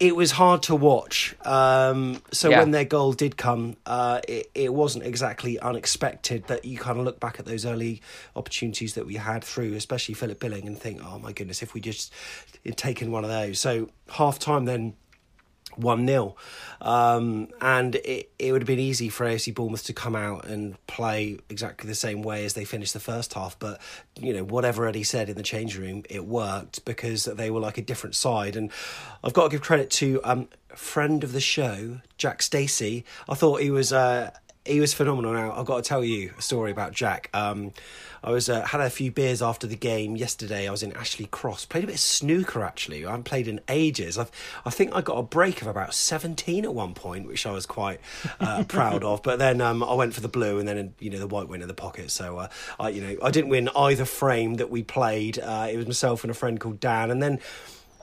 [0.00, 1.34] it was hard to watch.
[1.44, 2.60] Um, so yeah.
[2.60, 7.04] when their goal did come, uh, it, it wasn't exactly unexpected that you kind of
[7.04, 8.00] look back at those early
[8.36, 11.80] opportunities that we had through, especially Philip Billing, and think, oh my goodness, if we
[11.80, 12.12] just
[12.64, 13.58] had taken one of those.
[13.58, 14.94] So half time then
[15.78, 16.36] 1 0.
[16.80, 20.76] Um, and it, it would have been easy for AFC Bournemouth to come out and
[20.86, 23.58] play exactly the same way as they finished the first half.
[23.58, 23.80] But,
[24.20, 27.78] you know, whatever Eddie said in the change room, it worked because they were like
[27.78, 28.56] a different side.
[28.56, 28.70] And
[29.24, 33.04] I've got to give credit to um, friend of the show, Jack Stacey.
[33.28, 33.92] I thought he was.
[33.92, 34.30] Uh,
[34.64, 35.32] he was phenomenal.
[35.32, 37.30] Now I've got to tell you a story about Jack.
[37.32, 37.72] Um,
[38.22, 40.68] I was uh, had a few beers after the game yesterday.
[40.68, 43.04] I was in Ashley Cross, played a bit of snooker actually.
[43.04, 44.18] I haven't played in ages.
[44.18, 44.30] I've,
[44.64, 47.66] I think I got a break of about seventeen at one point, which I was
[47.66, 48.00] quite
[48.40, 49.22] uh, proud of.
[49.22, 51.62] But then um, I went for the blue, and then you know the white went
[51.62, 52.10] in the pocket.
[52.10, 55.38] So uh, I you know I didn't win either frame that we played.
[55.38, 57.40] Uh, it was myself and a friend called Dan, and then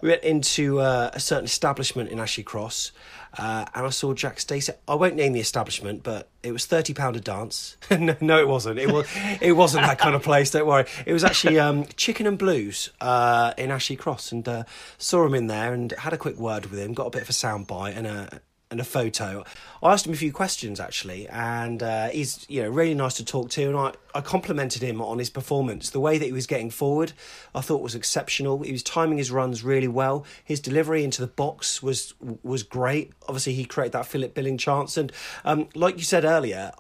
[0.02, 2.92] we went into uh, a certain establishment in Ashley Cross.
[3.38, 4.74] Uh, and I saw Jack Stacey.
[4.88, 7.78] I won't name the establishment, but it was thirty pound a dance.
[7.92, 8.80] no, no, it wasn't.
[8.80, 9.08] It was.
[9.42, 10.52] It wasn't that kind of place.
[10.52, 10.86] Don't worry.
[11.06, 14.64] It was actually um, Chicken and Blues uh, in Ashley Cross, and uh,
[14.98, 16.94] saw him in there and had a quick word with him.
[16.94, 18.42] Got a bit of a sound bite and a
[18.76, 19.46] and a photo.
[19.82, 23.26] I asked him a few questions actually, and uh, he's you know really nice to
[23.26, 25.90] talk to, and I, I complimented him on his performance.
[25.90, 27.14] The way that he was getting forward,
[27.54, 28.64] I thought was exceptional.
[28.64, 30.26] He was timing his runs really well.
[30.44, 33.14] His delivery into the box was was great.
[33.30, 35.12] Obviously, he created that Philip Billing chance, and
[35.46, 36.72] um, like you said earlier.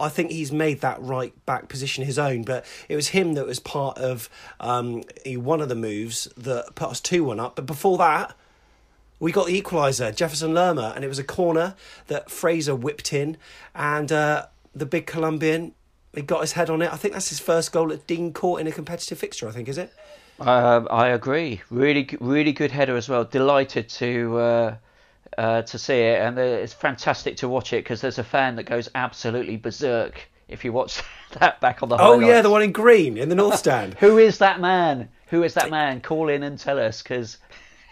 [0.00, 3.44] I think he's made that right back position his own, but it was him that
[3.44, 4.30] was part of
[4.60, 7.56] um, one of the moves that put us 2 1 up.
[7.56, 8.36] But before that,
[9.20, 11.74] we got the equaliser, Jefferson Lerma, and it was a corner
[12.06, 13.36] that Fraser whipped in,
[13.74, 15.74] and uh, the big Colombian,
[16.14, 16.92] he got his head on it.
[16.92, 19.48] I think that's his first goal at Dean Court in a competitive fixture.
[19.48, 19.92] I think is it.
[20.40, 21.62] Uh, I agree.
[21.70, 23.24] Really, really good header as well.
[23.24, 24.76] Delighted to uh,
[25.36, 28.64] uh, to see it, and it's fantastic to watch it because there's a fan that
[28.64, 31.02] goes absolutely berserk if you watch
[31.40, 31.96] that back on the.
[31.98, 33.94] Oh yeah, the one in green in the north stand.
[33.94, 35.08] Who is that man?
[35.28, 36.00] Who is that man?
[36.00, 37.38] Call in and tell us because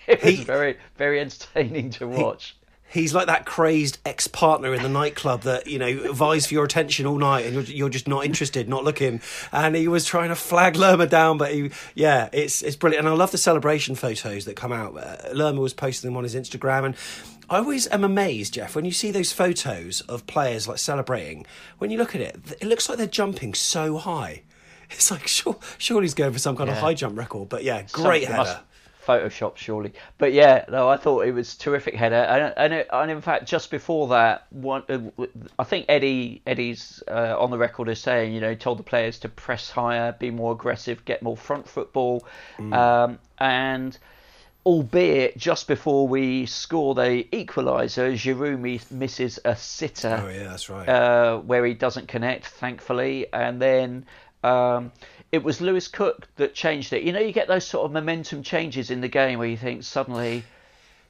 [0.13, 2.57] it was he, very, very entertaining to watch.
[2.89, 6.65] He, he's like that crazed ex-partner in the nightclub that you know vies for your
[6.65, 9.21] attention all night, and you're, you're just not interested, not looking.
[9.53, 13.07] And he was trying to flag Lerma down, but he, yeah, it's it's brilliant.
[13.07, 14.97] And I love the celebration photos that come out.
[14.97, 16.97] Uh, Lerma was posting them on his Instagram, and
[17.49, 21.47] I always am amazed, Jeff, when you see those photos of players like celebrating.
[21.79, 24.43] When you look at it, it looks like they're jumping so high.
[24.91, 26.77] It's like sure, sure he's going for some kind yeah.
[26.77, 28.37] of high jump record, but yeah, great header.
[28.37, 28.59] Must,
[29.07, 29.93] Photoshop, surely.
[30.19, 33.47] But yeah, no, I thought it was terrific header, and and, it, and in fact,
[33.47, 35.27] just before that, one, uh,
[35.59, 38.83] I think Eddie Eddie's uh, on the record as saying, you know, he told the
[38.83, 42.27] players to press higher, be more aggressive, get more front football,
[42.59, 42.75] mm.
[42.75, 43.97] um, and
[44.65, 50.21] albeit just before we score the equaliser, Giroud misses a sitter.
[50.25, 50.89] Oh yeah, that's right.
[50.89, 54.07] Uh, where he doesn't connect, thankfully, and then.
[54.45, 54.93] Um,
[55.33, 57.03] it was Lewis Cook that changed it.
[57.03, 59.83] You know, you get those sort of momentum changes in the game where you think
[59.83, 60.45] suddenly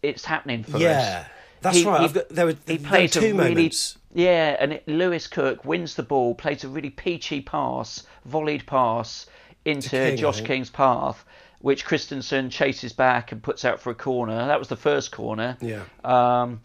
[0.03, 1.05] it's happening for yeah, us.
[1.05, 1.25] Yeah,
[1.61, 2.11] that's he, right.
[2.11, 3.99] He, there were he plays two really, moments.
[4.15, 9.27] Yeah, and it, Lewis Cook wins the ball, plays a really peachy pass, volleyed pass
[9.65, 11.25] into King, Josh King's path,
[11.61, 14.47] which Christensen chases back and puts out for a corner.
[14.47, 15.59] That was the first corner.
[15.61, 15.83] Yeah.
[16.05, 16.61] Um,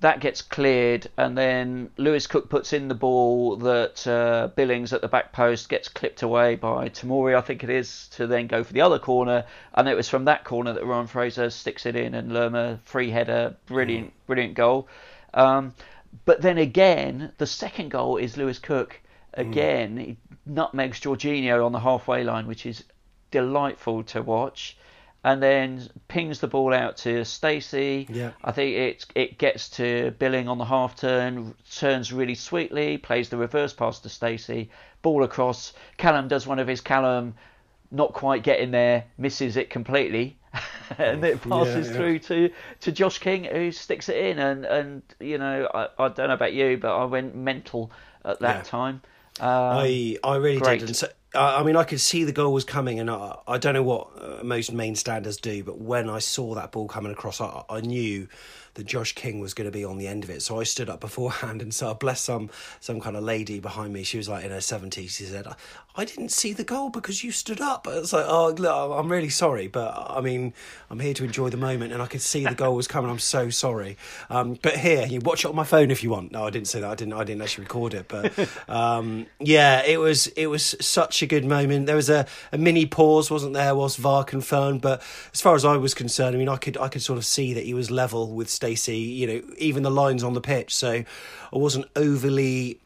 [0.00, 5.00] that gets cleared, and then Lewis Cook puts in the ball that uh, Billings at
[5.00, 8.62] the back post gets clipped away by Tomori, I think it is, to then go
[8.62, 9.44] for the other corner.
[9.72, 13.10] And it was from that corner that Ryan Fraser sticks it in, and Lerma free
[13.10, 14.26] header, brilliant, mm.
[14.26, 14.86] brilliant goal.
[15.32, 15.74] Um,
[16.26, 19.00] but then again, the second goal is Lewis Cook
[19.34, 19.48] mm.
[19.48, 19.96] again.
[19.96, 20.00] Mm.
[20.00, 22.84] He nutmegs Jorginho on the halfway line, which is
[23.30, 24.76] delightful to watch
[25.26, 28.06] and then pings the ball out to Stacey.
[28.08, 28.30] Yeah.
[28.44, 33.28] I think it it gets to Billing on the half turn, turns really sweetly, plays
[33.28, 34.70] the reverse pass to Stacey,
[35.02, 35.72] ball across.
[35.96, 37.34] Callum does one of his Callum,
[37.90, 40.38] not quite getting there, misses it completely.
[40.98, 41.98] and it passes yeah, yeah.
[41.98, 46.08] through to, to Josh King who sticks it in and, and you know I, I
[46.08, 47.90] don't know about you but I went mental
[48.24, 48.62] at that yeah.
[48.62, 49.02] time
[49.40, 50.80] Um, I I really great.
[50.80, 50.88] did.
[50.88, 53.74] And so, I mean, I could see the goal was coming, and I, I don't
[53.74, 57.40] know what uh, most main standers do, but when I saw that ball coming across,
[57.40, 58.28] I, I knew
[58.76, 60.42] that Josh King was going to be on the end of it.
[60.42, 63.92] So I stood up beforehand and so I bless some some kind of lady behind
[63.92, 64.02] me.
[64.02, 65.16] She was like in her seventies.
[65.16, 65.46] She said,
[65.96, 69.28] "I didn't see the goal because you stood up." It's like, "Oh, look, I'm really
[69.28, 70.54] sorry, but I mean,
[70.90, 73.10] I'm here to enjoy the moment, and I could see the goal was coming.
[73.10, 73.96] I'm so sorry."
[74.30, 76.32] Um, but here, you watch it on my phone if you want.
[76.32, 76.90] No, I didn't say that.
[76.90, 77.14] I didn't.
[77.14, 81.44] I didn't actually record it, but um, yeah, it was it was such a good
[81.44, 81.86] moment.
[81.86, 83.74] There was a, a mini pause, wasn't there?
[83.74, 84.80] Was VAR confirmed?
[84.80, 87.24] But as far as I was concerned, I mean, I could I could sort of
[87.24, 88.50] see that he was level with.
[88.66, 90.74] Stacey, you know, even the lines on the pitch.
[90.74, 90.90] So
[91.52, 92.80] I wasn't overly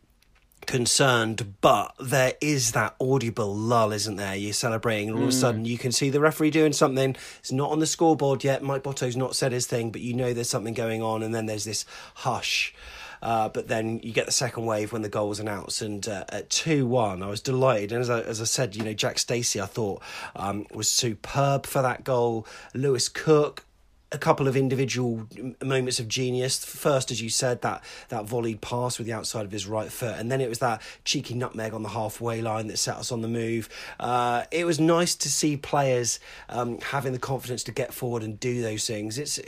[0.66, 4.34] concerned, but there is that audible lull, isn't there?
[4.34, 5.28] You're celebrating, and all mm.
[5.28, 5.40] of a mm.
[5.40, 7.16] sudden you can see the referee doing something.
[7.38, 8.62] It's not on the scoreboard yet.
[8.62, 11.46] Mike Botto's not said his thing, but you know there's something going on, and then
[11.46, 12.74] there's this hush.
[13.22, 16.24] Uh, but then you get the second wave when the goal was announced, and uh,
[16.28, 17.92] at two one, I was delighted.
[17.92, 20.02] And as I, as I said, you know, Jack Stacey, I thought
[20.36, 22.46] um, was superb for that goal.
[22.74, 23.64] Lewis Cook
[24.12, 25.26] a couple of individual
[25.62, 26.64] moments of genius.
[26.64, 30.16] First, as you said, that that volleyed pass with the outside of his right foot,
[30.18, 33.22] and then it was that cheeky nutmeg on the halfway line that set us on
[33.22, 33.68] the move.
[34.00, 36.18] Uh, it was nice to see players
[36.48, 39.16] um, having the confidence to get forward and do those things.
[39.18, 39.38] It's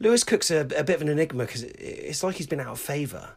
[0.00, 2.80] Lewis Cook's a, a bit of an enigma because it's like he's been out of
[2.80, 3.36] favour,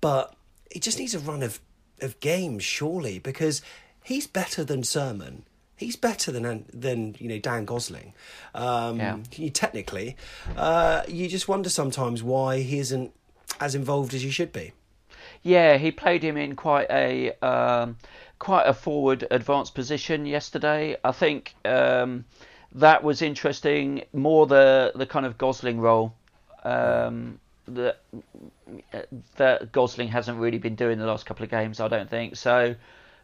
[0.00, 0.34] but
[0.70, 1.60] he just needs a run of
[2.00, 3.60] of games, surely, because
[4.04, 5.42] he's better than Surman
[5.78, 8.12] he's better than than you know Dan Gosling.
[8.54, 9.48] Um, yeah.
[9.52, 10.16] Technically,
[10.56, 13.12] uh, you just wonder sometimes why he isn't
[13.60, 14.72] as involved as he should be.
[15.42, 17.96] Yeah, he played him in quite a um,
[18.38, 20.96] quite a forward advanced position yesterday.
[21.04, 22.24] I think um,
[22.74, 24.04] that was interesting.
[24.12, 26.14] More the the kind of Gosling role.
[26.64, 28.00] Um, that
[29.36, 32.36] that Gosling hasn't really been doing the last couple of games, I don't think.
[32.36, 32.74] So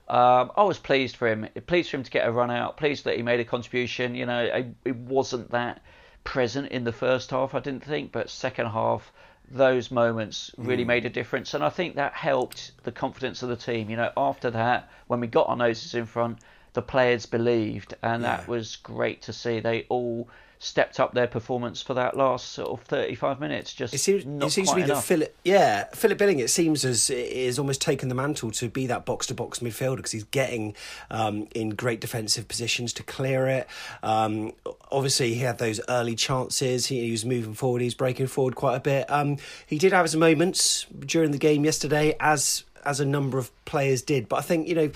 [0.08, 1.48] um, I was pleased for him.
[1.66, 2.76] Pleased for him to get a run out.
[2.76, 4.14] Pleased that he made a contribution.
[4.14, 5.80] You know, it wasn't that
[6.24, 9.12] present in the first half, I didn't think, but second half,
[9.50, 10.88] those moments really mm.
[10.88, 13.90] made a difference, and I think that helped the confidence of the team.
[13.90, 16.38] You know, after that, when we got our noses in front,
[16.72, 18.36] the players believed, and yeah.
[18.36, 19.60] that was great to see.
[19.60, 20.28] They all
[20.64, 23.74] stepped up their performance for that last sort of 35 minutes.
[23.74, 26.38] Just it seems, it seems to be that Philip, yeah, Philip Billing.
[26.38, 29.96] It seems as is almost taken the mantle to be that box to box midfielder
[29.96, 30.74] because he's getting
[31.10, 33.68] um, in great defensive positions to clear it.
[34.02, 34.52] Um,
[34.90, 36.86] obviously, he had those early chances.
[36.86, 37.80] He, he, was moving forward.
[37.80, 39.10] He was breaking forward quite a bit.
[39.10, 43.50] Um, he did have his moments during the game yesterday, as as a number of
[43.64, 44.28] players did.
[44.28, 44.90] But I think you know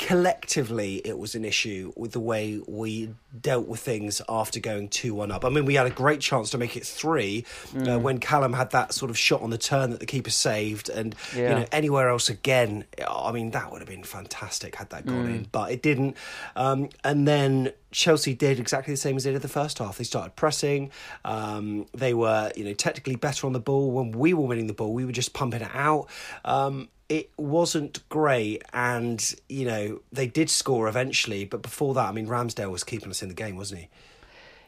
[0.00, 5.32] collectively it was an issue with the way we dealt with things after going 2-1
[5.32, 5.44] up.
[5.44, 7.94] I mean, we had a great chance to make it 3 uh, mm.
[7.94, 10.88] uh, when Callum had that sort of shot on the turn that the keeper saved
[10.88, 11.50] and yeah.
[11.50, 15.26] you know anywhere else again, I mean that would have been fantastic had that gone
[15.26, 15.36] mm.
[15.36, 16.16] in, but it didn't.
[16.56, 19.98] Um, and then Chelsea did exactly the same as they did the first half.
[19.98, 20.90] They started pressing.
[21.24, 23.90] Um, they were, you know, technically better on the ball.
[23.90, 26.08] When we were winning the ball, we were just pumping it out.
[26.44, 32.12] Um, it wasn't great, and you know they did score eventually, but before that, I
[32.12, 33.88] mean Ramsdale was keeping us in the game, wasn't he?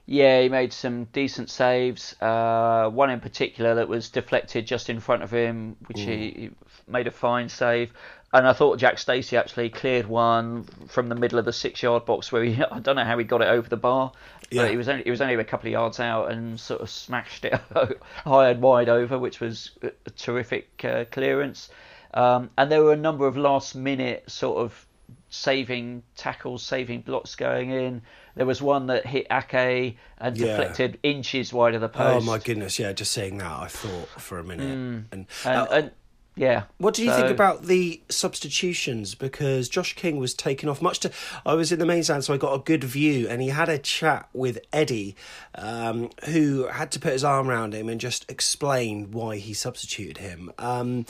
[0.06, 2.20] Yeah, he made some decent saves.
[2.20, 6.50] Uh, one in particular that was deflected just in front of him, which he, he,
[6.88, 7.92] made a fine save.
[8.32, 12.32] And I thought Jack Stacey actually cleared one from the middle of the six-yard box
[12.32, 14.12] where he, I don't know how he got it over the bar,
[14.50, 14.62] yeah.
[14.62, 16.90] but he was only he was only a couple of yards out and sort of
[16.90, 17.60] smashed it
[18.24, 21.68] high and wide over, which was a terrific uh, clearance.
[22.14, 24.86] Um, and there were a number of last minute sort of
[25.32, 28.02] saving tackles, saving blocks going in.
[28.36, 30.46] There was one that hit Ake and yeah.
[30.46, 32.22] deflected inches wide of the post.
[32.22, 32.78] Oh my goodness!
[32.78, 34.68] Yeah, just saying that, I thought for a minute.
[34.68, 35.04] Mm.
[35.10, 35.90] And, uh, and,
[36.34, 36.64] yeah.
[36.78, 37.16] What do you so...
[37.16, 39.14] think about the substitutions?
[39.14, 40.80] Because Josh King was taken off.
[40.80, 41.10] Much to
[41.44, 43.68] I was in the main stand, so I got a good view, and he had
[43.68, 45.14] a chat with Eddie,
[45.54, 50.18] um, who had to put his arm around him and just explain why he substituted
[50.18, 50.50] him.
[50.58, 51.06] Um,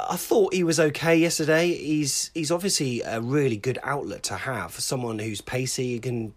[0.00, 1.68] I thought he was okay yesterday.
[1.74, 4.72] He's he's obviously a really good outlet to have.
[4.74, 6.34] Someone who's pacey, you can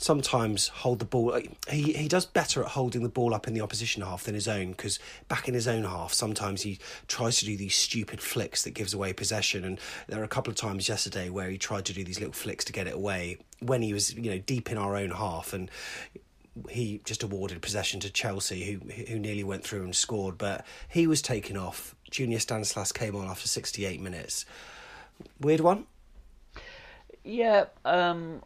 [0.00, 1.38] sometimes hold the ball.
[1.68, 4.48] He he does better at holding the ball up in the opposition half than his
[4.48, 8.62] own because back in his own half, sometimes he tries to do these stupid flicks
[8.64, 9.64] that gives away possession.
[9.64, 12.32] And there are a couple of times yesterday where he tried to do these little
[12.32, 15.52] flicks to get it away when he was you know deep in our own half
[15.52, 15.70] and
[16.70, 21.06] he just awarded possession to Chelsea, who who nearly went through and scored, but he
[21.06, 21.94] was taken off.
[22.10, 24.46] Junior Stanislas came on after 68 minutes.
[25.38, 25.86] Weird one.
[27.22, 28.42] Yeah, um,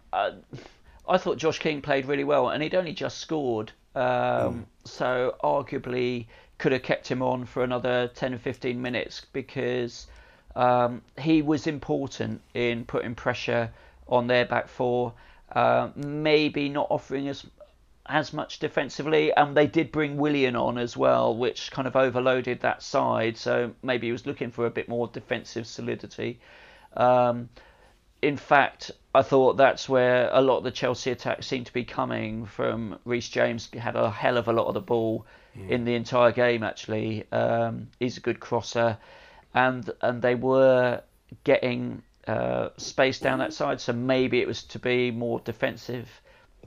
[1.09, 4.65] I, thought Josh King played really well, and he'd only just scored, um, mm.
[4.85, 6.27] so arguably
[6.59, 10.07] could have kept him on for another 10 or 15 minutes because
[10.57, 13.73] Um, he was important in putting pressure
[14.09, 15.13] on their back four.
[15.51, 17.47] Uh, maybe not offering us
[18.07, 22.61] as much defensively, and they did bring Willian on as well, which kind of overloaded
[22.61, 23.37] that side.
[23.37, 26.39] So maybe he was looking for a bit more defensive solidity.
[26.97, 27.49] Um,
[28.21, 31.85] in fact, I thought that's where a lot of the Chelsea attacks seemed to be
[31.85, 32.99] coming from.
[33.05, 35.25] Reece James had a hell of a lot of the ball
[35.57, 35.69] mm.
[35.69, 36.65] in the entire game.
[36.65, 38.99] Actually, um, he's a good crosser,
[39.55, 41.01] and and they were
[41.45, 43.81] getting uh, space down that side.
[43.81, 46.09] So maybe it was to be more defensive.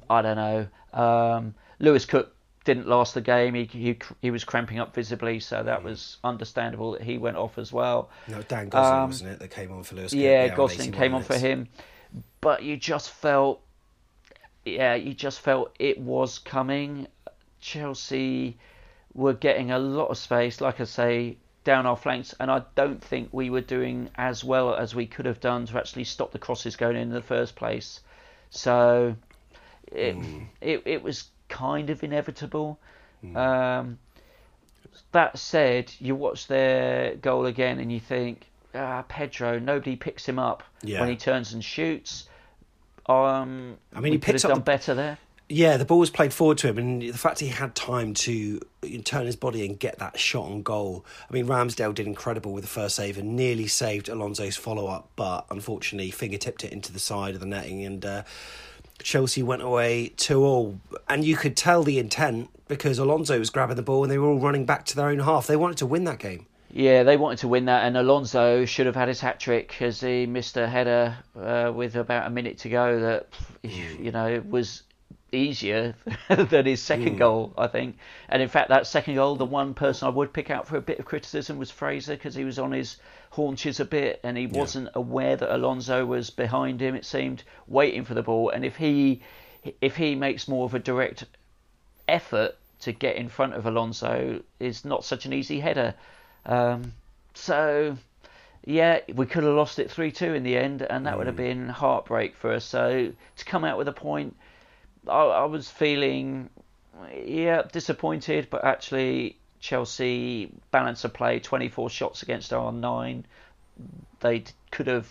[0.09, 0.67] I don't know.
[0.93, 2.33] Um, Lewis Cook
[2.63, 3.55] didn't last the game.
[3.55, 7.57] He, he he was cramping up visibly, so that was understandable that he went off
[7.57, 8.09] as well.
[8.27, 10.13] No, Dan Gosling um, wasn't it that came on for Lewis?
[10.13, 11.29] Yeah, yeah Gosling came minutes.
[11.29, 11.67] on for him,
[12.41, 13.61] but you just felt,
[14.65, 17.07] yeah, you just felt it was coming.
[17.59, 18.57] Chelsea
[19.13, 23.03] were getting a lot of space, like I say, down our flanks, and I don't
[23.03, 26.39] think we were doing as well as we could have done to actually stop the
[26.39, 27.99] crosses going in, in the first place.
[28.49, 29.15] So
[29.91, 30.47] it, mm.
[30.61, 32.79] it, it was kind of inevitable.
[33.23, 33.35] Mm.
[33.35, 33.99] Um,
[35.11, 38.47] that said, you watch their goal again and you think,
[38.77, 40.99] ah, Pedro, nobody picks him up yeah.
[40.99, 42.29] when he turns and shoots.
[43.07, 45.17] Um, I mean, he could have done the, better there.
[45.49, 48.59] Yeah, the ball was played forward to him, and the fact he had time to
[49.05, 51.05] turn his body and get that shot on goal.
[51.29, 55.09] I mean, Ramsdale did incredible with the first save and nearly saved Alonso's follow up,
[55.15, 58.05] but unfortunately, fingertipped it into the side of the netting and.
[58.05, 58.23] Uh,
[58.99, 60.79] Chelsea went away 2 all.
[61.07, 64.27] And you could tell the intent because Alonso was grabbing the ball and they were
[64.27, 65.47] all running back to their own half.
[65.47, 66.47] They wanted to win that game.
[66.77, 69.99] Yeah, they wanted to win that, and Alonso should have had his hat trick as
[69.99, 72.99] he missed a header uh, with about a minute to go.
[72.99, 73.29] That
[73.63, 74.83] you know was
[75.31, 75.95] easier
[76.29, 77.17] than his second mm.
[77.17, 77.97] goal, I think.
[78.29, 80.81] And in fact, that second goal, the one person I would pick out for a
[80.81, 82.97] bit of criticism was Fraser because he was on his
[83.31, 84.59] haunches a bit and he yeah.
[84.59, 86.93] wasn't aware that Alonso was behind him.
[86.93, 89.23] It seemed waiting for the ball, and if he
[89.81, 91.23] if he makes more of a direct
[92.07, 95.95] effort to get in front of Alonso, is not such an easy header.
[96.45, 96.93] Um,
[97.33, 97.97] so
[98.65, 101.17] yeah, we could have lost it 3 2 in the end, and that mm.
[101.17, 101.49] would have mm.
[101.49, 102.65] been heartbreak for us.
[102.65, 104.35] So to come out with a point
[105.09, 106.49] I, I was feeling,
[107.25, 113.25] yeah, disappointed, but actually Chelsea balance of play, 24 shots against our nine.
[114.19, 115.07] They could have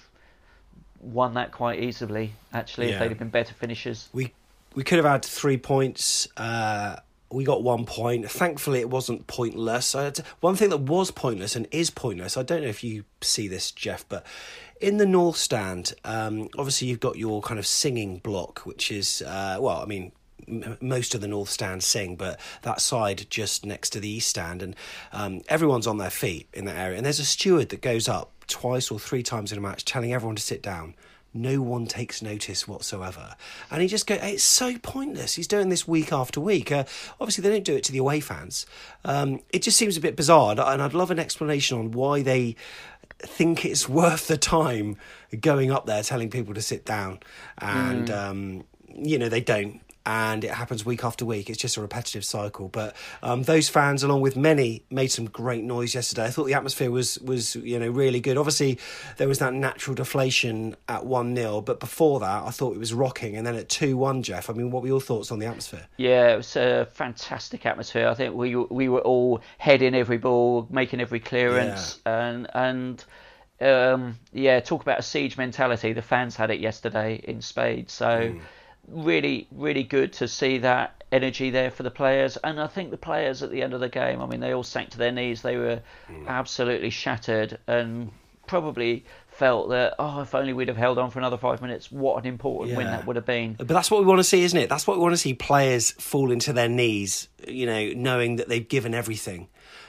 [1.00, 2.94] won that quite easily, actually, yeah.
[2.94, 4.08] if they'd have been better finishers.
[4.12, 4.32] We
[4.74, 6.28] we could have had three points.
[6.36, 6.96] Uh,
[7.30, 8.30] we got one point.
[8.30, 9.94] Thankfully, it wasn't pointless.
[10.40, 12.36] one thing that was pointless and is pointless.
[12.36, 14.24] I don't know if you see this, Jeff, but
[14.80, 19.22] in the north stand, um, obviously you've got your kind of singing block, which is
[19.22, 20.12] uh, well, I mean,
[20.80, 24.62] most of the north stand sing, but that side just next to the east stand,
[24.62, 24.76] and
[25.12, 26.96] um, everyone's on their feet in that area.
[26.96, 30.12] And there's a steward that goes up twice or three times in a match, telling
[30.12, 30.94] everyone to sit down.
[31.36, 33.36] No one takes notice whatsoever,
[33.70, 34.14] and he just go.
[34.14, 35.34] It's so pointless.
[35.34, 36.72] He's doing this week after week.
[36.72, 36.84] Uh,
[37.20, 38.66] obviously, they don't do it to the away fans.
[39.04, 42.56] Um, it just seems a bit bizarre, and I'd love an explanation on why they
[43.18, 44.96] think it's worth the time
[45.40, 47.18] going up there telling people to sit down
[47.58, 48.16] and mm.
[48.16, 48.64] um,
[48.94, 51.50] you know they don't and it happens week after week.
[51.50, 52.68] It's just a repetitive cycle.
[52.68, 52.94] But
[53.24, 56.24] um, those fans, along with many, made some great noise yesterday.
[56.24, 58.38] I thought the atmosphere was was you know really good.
[58.38, 58.78] Obviously,
[59.16, 62.94] there was that natural deflation at one 0 but before that, I thought it was
[62.94, 63.36] rocking.
[63.36, 64.48] And then at two one, Jeff.
[64.48, 65.86] I mean, what were your thoughts on the atmosphere?
[65.96, 68.08] Yeah, it was a fantastic atmosphere.
[68.08, 72.26] I think we we were all heading every ball, making every clearance, yeah.
[72.26, 73.04] and and.
[73.58, 75.94] Um, yeah, talk about a siege mentality.
[75.94, 77.94] The fans had it yesterday in spades.
[77.94, 78.40] So mm
[78.88, 82.36] really, really good to see that energy there for the players.
[82.38, 84.62] And I think the players at the end of the game, I mean, they all
[84.62, 85.42] sank to their knees.
[85.42, 85.80] They were
[86.10, 86.26] mm.
[86.26, 88.10] absolutely shattered and
[88.46, 92.18] probably felt that oh if only we'd have held on for another five minutes what
[92.22, 92.76] an important yeah.
[92.78, 94.86] win that would have been but that's what we want to see isn't it that's
[94.86, 98.68] what we want to see players fall into their knees you know knowing that they've
[98.68, 99.48] given everything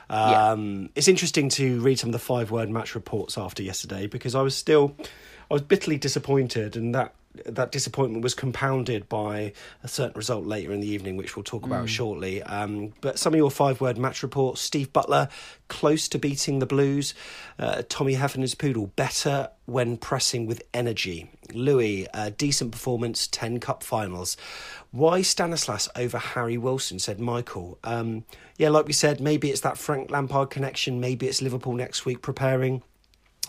[0.10, 0.88] um, yeah.
[0.96, 4.42] it's interesting to read some of the five word match reports after yesterday because i
[4.42, 4.96] was still
[5.50, 7.14] i was bitterly disappointed and that
[7.46, 11.66] that disappointment was compounded by a certain result later in the evening, which we'll talk
[11.66, 11.90] about mm.
[11.90, 12.44] shortly.
[12.44, 15.30] Um, but some of your five word match reports Steve Butler,
[15.68, 17.14] close to beating the Blues.
[17.60, 21.30] Uh, Tommy Heffernan's Poodle, better when pressing with energy.
[21.54, 24.38] Louis, uh, decent performance, 10 cup finals.
[24.92, 27.78] Why Stanislas over Harry Wilson, said Michael.
[27.84, 28.26] Um,
[28.58, 32.22] yeah, like we said, maybe it's that Frank Lampard connection, maybe it's Liverpool next week
[32.22, 32.82] preparing.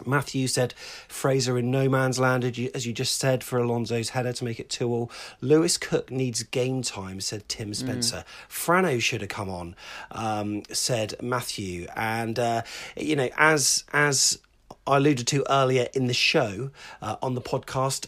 [0.07, 0.75] Matthew said
[1.09, 4.71] Fraser in no man's land, as you just said, for Alonso's header to make it
[4.71, 5.11] 2 all.
[5.41, 7.77] Lewis Cook needs game time, said Tim mm.
[7.77, 8.25] Spencer.
[8.27, 8.49] Mm.
[8.49, 9.77] Frano should have come on,
[10.11, 11.87] um, said Matthew.
[11.97, 12.63] And, uh,
[12.97, 14.39] you know, as as
[14.87, 16.71] I alluded to earlier in the show
[17.03, 18.07] uh, on the podcast,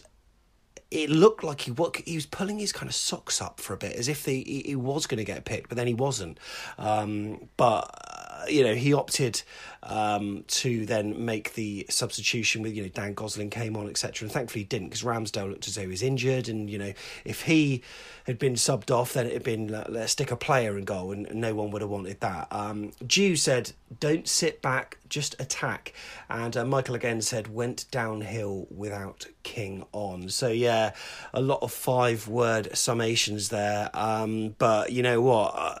[0.89, 1.73] it looked like he
[2.05, 4.63] he was pulling his kind of socks up for a bit, as if the, he,
[4.65, 6.37] he was going to get picked, but then he wasn't.
[6.77, 9.41] Um, but uh, you know, he opted
[9.83, 14.25] um, to then make the substitution with you know Dan Gosling came on etc.
[14.25, 16.93] And thankfully he didn't because Ramsdale looked as though he was injured, and you know
[17.25, 17.81] if he
[18.25, 21.27] had been subbed off, then it had been let's stick a player in goal, and,
[21.33, 22.47] no one would have wanted that.
[22.51, 25.93] Um, Jew said, "Don't sit back, just attack,"
[26.29, 30.91] and uh, Michael again said, "Went downhill without King on." So yeah,
[31.33, 33.89] a lot of five word summations there.
[33.93, 35.53] Um, but you know what.
[35.55, 35.79] Uh,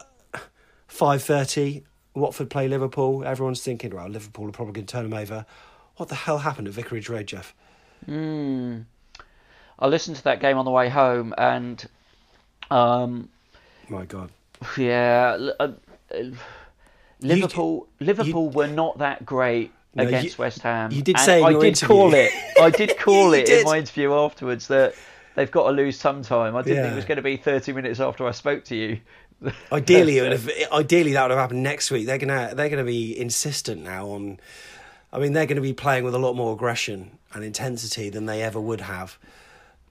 [0.91, 1.83] 5.30
[2.13, 3.23] Watford play Liverpool.
[3.25, 5.45] Everyone's thinking, well, Liverpool are probably going to turn them over.
[5.97, 7.53] What the hell happened at Vicarage Road, Jeff?
[8.07, 8.85] Mm.
[9.79, 11.83] I listened to that game on the way home, and
[12.69, 13.29] um,
[13.89, 14.31] my God,
[14.77, 15.71] yeah, uh,
[17.19, 17.87] Liverpool.
[17.99, 20.91] You, Liverpool you, were not that great no, against you, West Ham.
[20.91, 21.87] You did say I did interview.
[21.87, 22.31] call it.
[22.59, 23.59] I did call it did.
[23.59, 24.93] in my interview afterwards that
[25.35, 26.55] they've got to lose sometime.
[26.55, 26.83] I didn't yeah.
[26.83, 28.99] think it was going to be 30 minutes after I spoke to you.
[29.71, 32.05] ideally, would have, ideally that would have happened next week.
[32.05, 34.39] They're gonna they're gonna be insistent now on.
[35.13, 38.27] I mean, they're going to be playing with a lot more aggression and intensity than
[38.27, 39.17] they ever would have.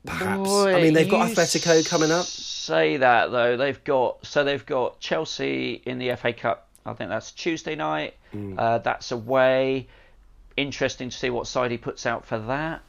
[0.06, 0.48] Perhaps.
[0.48, 2.24] Boy, I mean, they've got Atletico coming up.
[2.24, 3.56] Say that though.
[3.56, 6.68] They've got so they've got Chelsea in the FA Cup.
[6.86, 8.14] I think that's Tuesday night.
[8.34, 8.58] Mm.
[8.58, 9.88] Uh, that's away.
[10.56, 12.82] Interesting to see what side he puts out for that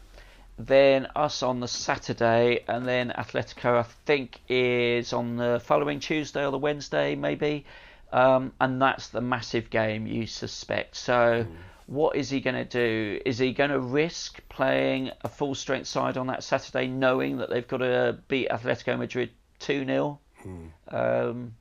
[0.57, 6.45] then us on the Saturday, and then Atletico, I think, is on the following Tuesday
[6.45, 7.65] or the Wednesday, maybe.
[8.11, 10.95] Um, and that's the massive game you suspect.
[10.95, 11.55] So, mm.
[11.87, 13.21] what is he going to do?
[13.25, 17.49] Is he going to risk playing a full strength side on that Saturday, knowing that
[17.49, 19.29] they've got to beat Atletico Madrid
[19.59, 20.19] 2 0?
[20.43, 20.71] Mm.
[20.93, 21.55] Um,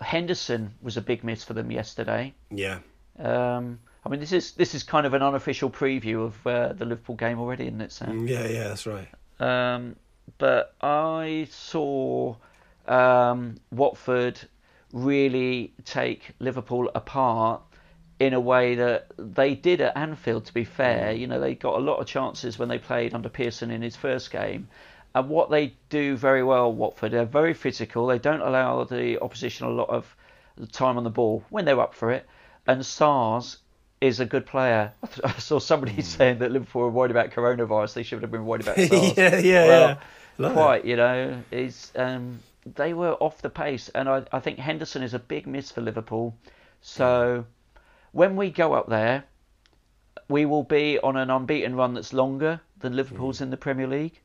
[0.00, 2.34] Henderson was a big miss for them yesterday.
[2.50, 2.80] Yeah.
[3.18, 6.86] Um, I mean, this is this is kind of an unofficial preview of uh, the
[6.86, 8.22] Liverpool game already, isn't it, Sam?
[8.22, 9.06] Mm, yeah, yeah, that's right.
[9.38, 9.96] Um,
[10.38, 12.36] but I saw
[12.86, 14.40] um, Watford
[14.94, 17.60] really take Liverpool apart
[18.18, 20.46] in a way that they did at Anfield.
[20.46, 21.18] To be fair, mm.
[21.18, 23.94] you know, they got a lot of chances when they played under Pearson in his
[23.94, 24.68] first game.
[25.14, 28.06] And what they do very well, Watford, they're very physical.
[28.06, 30.16] They don't allow the opposition a lot of
[30.72, 32.26] time on the ball when they're up for it.
[32.66, 33.58] And Sars
[34.00, 34.92] is a good player.
[35.24, 36.02] I saw somebody mm.
[36.02, 37.94] saying that Liverpool were worried about coronavirus.
[37.94, 39.16] They should have been worried about SARS.
[39.16, 39.98] yeah, yeah, well,
[40.38, 40.52] yeah.
[40.52, 42.38] Quite, you know, is um,
[42.76, 45.80] they were off the pace, and I, I think Henderson is a big miss for
[45.80, 46.36] Liverpool.
[46.80, 47.44] So
[48.12, 49.24] when we go up there,
[50.28, 53.42] we will be on an unbeaten run that's longer than Liverpool's mm.
[53.42, 54.20] in the Premier League.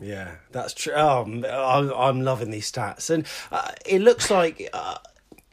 [0.00, 0.92] Yeah, that's true.
[0.96, 4.98] Oh, I'm, I'm loving these stats, and uh, it looks like uh,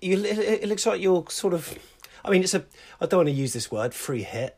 [0.02, 0.24] you.
[0.24, 1.78] It looks like you're sort of
[2.24, 2.66] I mean, it's a.
[3.00, 4.58] I don't want to use this word, free hit.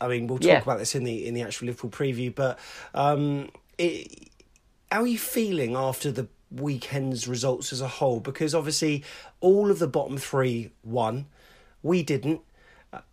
[0.00, 0.62] I mean, we'll talk yeah.
[0.62, 2.34] about this in the in the actual Liverpool preview.
[2.34, 2.58] But
[2.94, 4.30] um, it,
[4.90, 8.20] how are you feeling after the weekend's results as a whole?
[8.20, 9.04] Because obviously,
[9.40, 11.26] all of the bottom three won,
[11.82, 12.40] we didn't,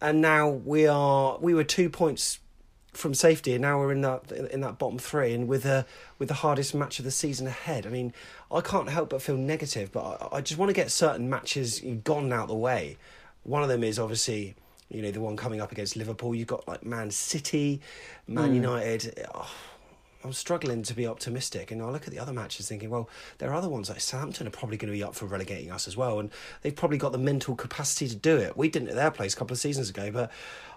[0.02, 1.38] and now we are.
[1.39, 2.39] We were two points
[2.93, 5.86] from safety, and now we're in that in that bottom three, and with a
[6.18, 7.86] with the hardest match of the season ahead.
[7.86, 8.14] I mean,
[8.52, 11.82] I can't help but feel negative, but I, I just want to get certain matches
[12.04, 12.97] gone out the way.
[13.44, 14.56] One of them is obviously,
[14.89, 16.36] you know, the one coming up against Liverpool.
[16.36, 17.82] You've got like Man City,
[18.28, 18.56] Man mm.
[18.56, 19.28] United.
[19.34, 19.50] Oh,
[20.24, 23.50] I'm struggling to be optimistic, and I look at the other matches thinking, well, there
[23.50, 25.98] are other ones like Southampton are probably going to be up for relegating us as
[25.98, 26.30] well, and
[26.62, 28.56] they've probably got the mental capacity to do it.
[28.56, 30.32] We didn't at their place a couple of seasons ago, but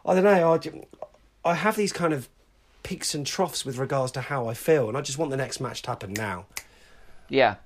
[0.07, 0.55] I don't know.
[0.55, 2.29] I, I have these kind of
[2.83, 5.61] peaks and troughs with regards to how I feel, and I just want the next
[5.61, 6.47] match to happen now.
[7.29, 7.57] Yeah,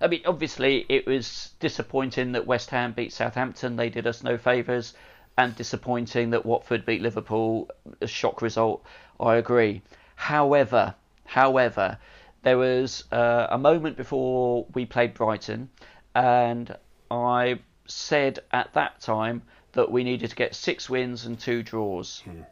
[0.00, 3.76] I mean, obviously, it was disappointing that West Ham beat Southampton.
[3.76, 4.94] They did us no favours.
[5.36, 7.68] And disappointing that Watford beat Liverpool.
[8.00, 8.84] A shock result,
[9.20, 9.82] I agree.
[10.16, 10.94] However,
[11.24, 11.98] however,
[12.42, 15.68] there was uh, a moment before we played Brighton,
[16.14, 16.76] and
[17.10, 19.42] I said at that time
[19.72, 22.20] that we needed to get six wins and two draws.
[22.20, 22.42] Hmm.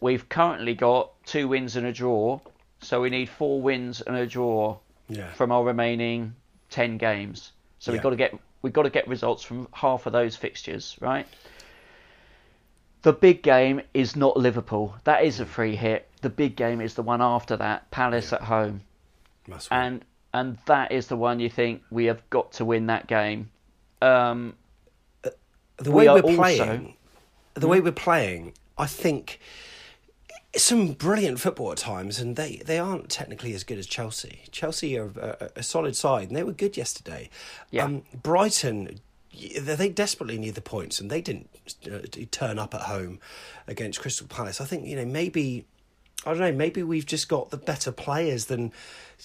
[0.00, 2.40] We've currently got two wins and a draw,
[2.80, 5.32] so we need four wins and a draw yeah.
[5.32, 6.34] from our remaining
[6.70, 7.52] ten games.
[7.78, 7.96] So yeah.
[7.96, 11.26] we've got to get we've got to get results from half of those fixtures, right?
[13.02, 14.96] The big game is not Liverpool.
[15.04, 15.48] That is a mm.
[15.48, 16.08] free hit.
[16.22, 18.38] The big game is the one after that, Palace yeah.
[18.38, 18.80] at home.
[19.70, 20.04] and
[20.34, 23.50] and that is the one you think we have got to win that game.
[24.02, 24.54] Um,
[25.24, 25.30] uh,
[25.76, 26.96] the way we are playing,
[27.54, 27.84] the way hmm?
[27.84, 29.40] we're playing, I think
[30.56, 34.42] some brilliant football at times, and they, they aren't technically as good as Chelsea.
[34.50, 37.30] Chelsea are a, a solid side, and they were good yesterday.
[37.70, 37.84] Yeah.
[37.84, 39.00] Um, Brighton,
[39.60, 41.48] they desperately need the points, and they didn't
[41.90, 41.98] uh,
[42.30, 43.20] turn up at home
[43.66, 44.60] against Crystal Palace.
[44.60, 45.66] I think you know maybe
[46.24, 46.52] I don't know.
[46.52, 48.72] Maybe we've just got the better players than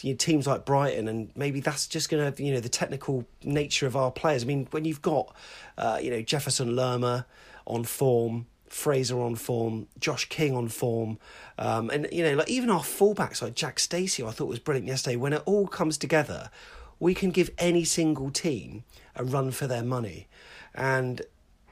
[0.01, 3.25] you know, teams like Brighton, and maybe that's just going to you know the technical
[3.43, 4.43] nature of our players.
[4.43, 5.35] I mean, when you've got
[5.77, 7.25] uh, you know Jefferson Lerma
[7.65, 11.19] on form, Fraser on form, Josh King on form,
[11.57, 14.87] um, and you know like even our fullbacks like Jack Stacey, I thought was brilliant
[14.87, 15.17] yesterday.
[15.17, 16.49] When it all comes together,
[16.97, 20.29] we can give any single team a run for their money,
[20.73, 21.21] and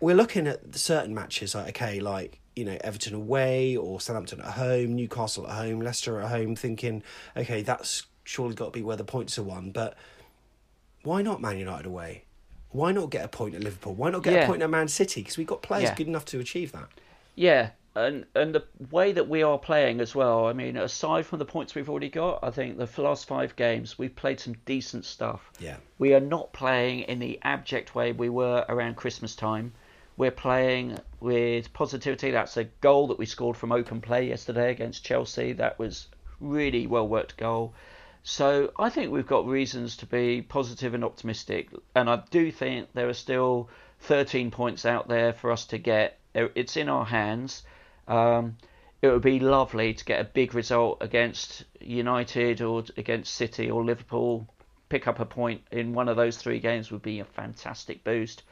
[0.01, 4.53] we're looking at certain matches like okay, like you know Everton away or Southampton at
[4.53, 7.01] home, Newcastle at home, Leicester at home, thinking
[7.37, 9.97] okay, that's surely got to be where the points are won, but
[11.03, 12.25] why not Man United away?
[12.71, 13.93] Why not get a point at Liverpool?
[13.95, 14.43] Why not get yeah.
[14.43, 15.21] a point at Man City?
[15.21, 15.95] Because we've got players yeah.
[15.95, 16.87] good enough to achieve that.
[17.35, 20.45] Yeah, and and the way that we are playing as well.
[20.47, 23.97] I mean, aside from the points we've already got, I think the last five games
[23.97, 25.51] we've played some decent stuff.
[25.59, 29.73] Yeah, we are not playing in the abject way we were around Christmas time.
[30.17, 32.31] We're playing with positivity.
[32.31, 35.53] That's a goal that we scored from open play yesterday against Chelsea.
[35.53, 36.07] That was
[36.39, 37.73] really well worked goal.
[38.23, 41.69] So I think we've got reasons to be positive and optimistic.
[41.95, 43.69] And I do think there are still
[44.01, 46.19] 13 points out there for us to get.
[46.33, 47.63] It's in our hands.
[48.07, 48.57] Um,
[49.01, 53.83] it would be lovely to get a big result against United or against City or
[53.83, 54.47] Liverpool.
[54.89, 58.43] Pick up a point in one of those three games would be a fantastic boost.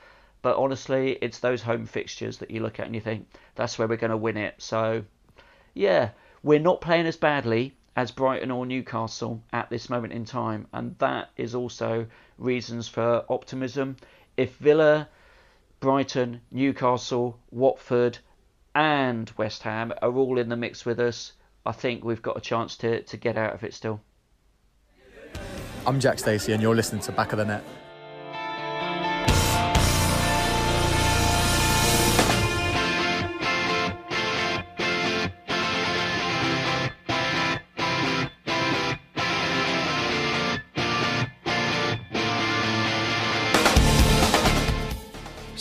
[0.42, 3.88] But honestly, it's those home fixtures that you look at and you think that's where
[3.88, 4.56] we're going to win it.
[4.60, 5.04] So,
[5.74, 6.12] yeah,
[6.44, 10.96] we're not playing as badly as Brighton or Newcastle at this moment in time, and
[11.00, 12.06] that is also
[12.38, 13.98] reasons for optimism.
[14.38, 15.10] If Villa,
[15.80, 18.20] Brighton, Newcastle, Watford,
[18.76, 21.34] and West Ham are all in the mix with us,
[21.66, 24.00] I think we've got a chance to, to get out of it still.
[25.88, 27.64] I'm Jack Stacey, and you're listening to Back of the Net.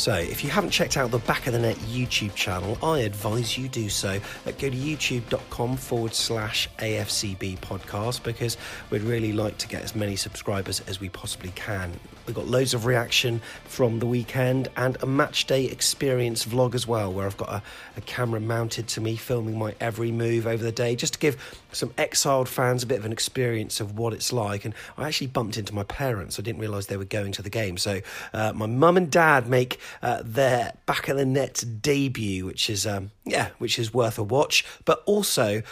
[0.07, 3.59] So, if you haven't checked out the Back of the Net YouTube channel, I advise
[3.59, 4.21] you do so.
[4.47, 8.57] Uh, go to youtube.com forward slash AFCB podcast because
[8.91, 11.91] we'd really like to get as many subscribers as we possibly can.
[12.25, 16.87] We've got loads of reaction from the weekend and a match day experience vlog as
[16.87, 17.63] well, where I've got a,
[17.97, 21.37] a, camera mounted to me filming my every move over the day, just to give
[21.77, 24.64] some exiled fans a bit of an experience of what it's like.
[24.64, 26.39] And I actually bumped into my parents.
[26.39, 27.77] I didn't realise they were going to the game.
[27.77, 28.01] So
[28.33, 32.87] uh, my mum and dad make uh, their back of the net debut, which is
[32.87, 34.64] um, yeah, which is worth a watch.
[34.85, 35.62] But also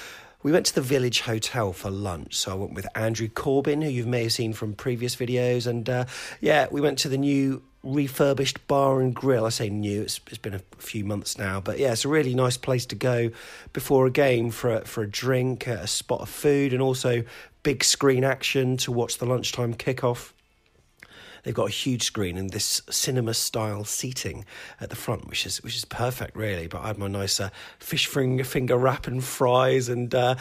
[0.43, 2.37] we went to the Village Hotel for lunch.
[2.37, 5.67] So I went with Andrew Corbin, who you may have seen from previous videos.
[5.67, 6.05] And uh,
[6.41, 9.45] yeah, we went to the new refurbished bar and grill.
[9.45, 11.61] I say new, it's, it's been a few months now.
[11.61, 13.31] But yeah, it's a really nice place to go
[13.73, 17.23] before a game for a, for a drink, a spot of food, and also
[17.63, 20.33] big screen action to watch the lunchtime kickoff.
[21.43, 24.47] They've got a huge screen and this cinema style seating
[24.81, 26.67] at the front, which is which is perfect, really.
[26.67, 29.91] But I had my nice uh, fish finger, finger wrap and fries.
[29.91, 30.37] And uh,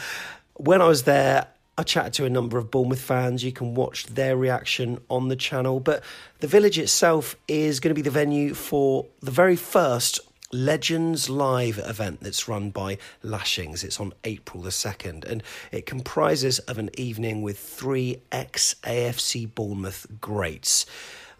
[0.54, 3.42] when I was there, I chatted to a number of Bournemouth fans.
[3.42, 5.80] You can watch their reaction on the channel.
[5.80, 6.04] But
[6.38, 10.20] the village itself is going to be the venue for the very first
[10.52, 13.82] Legends Live event that's run by Lashings.
[13.82, 19.52] It's on April the 2nd and it comprises of an evening with three ex AFC
[19.52, 20.86] Bournemouth greats.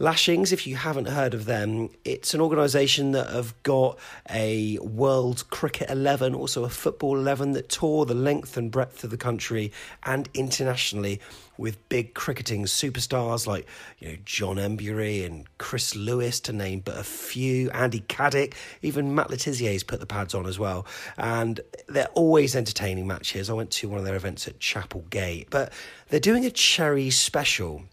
[0.01, 3.97] Lashings, if you haven't heard of them, it's an organisation that have got
[4.28, 9.11] a World Cricket 11, also a Football 11 that tour the length and breadth of
[9.11, 9.70] the country
[10.03, 11.20] and internationally
[11.57, 13.64] with big cricketing superstars like
[14.01, 19.14] you know John Emburey and Chris Lewis to name but a few, Andy Caddick, even
[19.14, 20.86] Matt Le Tissier's put the pads on as well.
[21.16, 23.49] And they're always entertaining matches.
[23.49, 25.72] I went to one of their events at Chapel Gate, but
[26.09, 27.84] they're doing a cherry special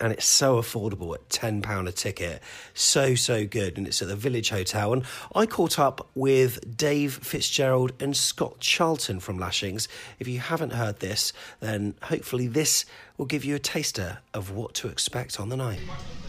[0.00, 2.42] and it's so affordable at £10 a ticket.
[2.74, 3.78] So, so good.
[3.78, 4.92] And it's at the Village Hotel.
[4.92, 9.88] And I caught up with Dave Fitzgerald and Scott Charlton from Lashings.
[10.18, 12.84] If you haven't heard this, then hopefully this
[13.16, 15.80] will give you a taster of what to expect on the night.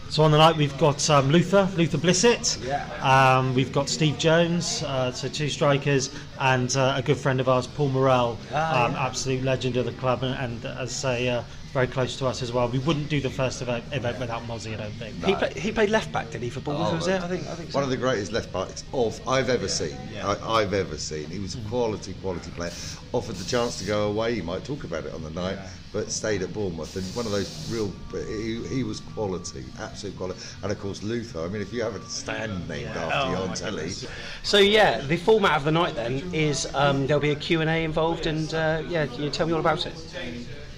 [0.08, 2.64] So on the night we've got um, Luther, Luther Blissett.
[2.64, 2.86] Yeah.
[3.02, 7.48] Um, we've got Steve Jones, uh, so two strikers, and uh, a good friend of
[7.48, 9.04] ours, Paul Morrell, ah, um, yeah.
[9.04, 11.42] absolute legend of the club, and, and as I say, uh,
[11.76, 12.66] very close to us as well.
[12.70, 15.22] We wouldn't do the first event, event without Mozzie, I don't think.
[15.22, 16.88] He, play, he played left back, did he, for Bournemouth?
[16.90, 17.20] Oh, was it?
[17.22, 17.46] I think.
[17.46, 17.76] I think so.
[17.76, 19.94] One of the greatest left backs of I've ever seen.
[20.10, 20.26] Yeah.
[20.26, 21.28] I, I've ever seen.
[21.28, 22.72] He was a quality, quality player.
[23.12, 24.36] Offered the chance to go away.
[24.36, 25.58] He might talk about it on the night,
[25.92, 26.96] but stayed at Bournemouth.
[26.96, 27.92] And one of those real.
[28.26, 30.40] He, he was quality, absolute quality.
[30.62, 31.40] And of course Luther.
[31.42, 34.06] I mean, if you have a stand named after you Oh, on telly, goodness.
[34.44, 37.68] So yeah, the format of the night then is um, there'll be a Q and
[37.68, 39.94] A involved, and uh, yeah, you tell me all about it.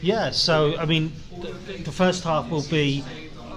[0.01, 3.05] Yeah, so I mean, the, first half will be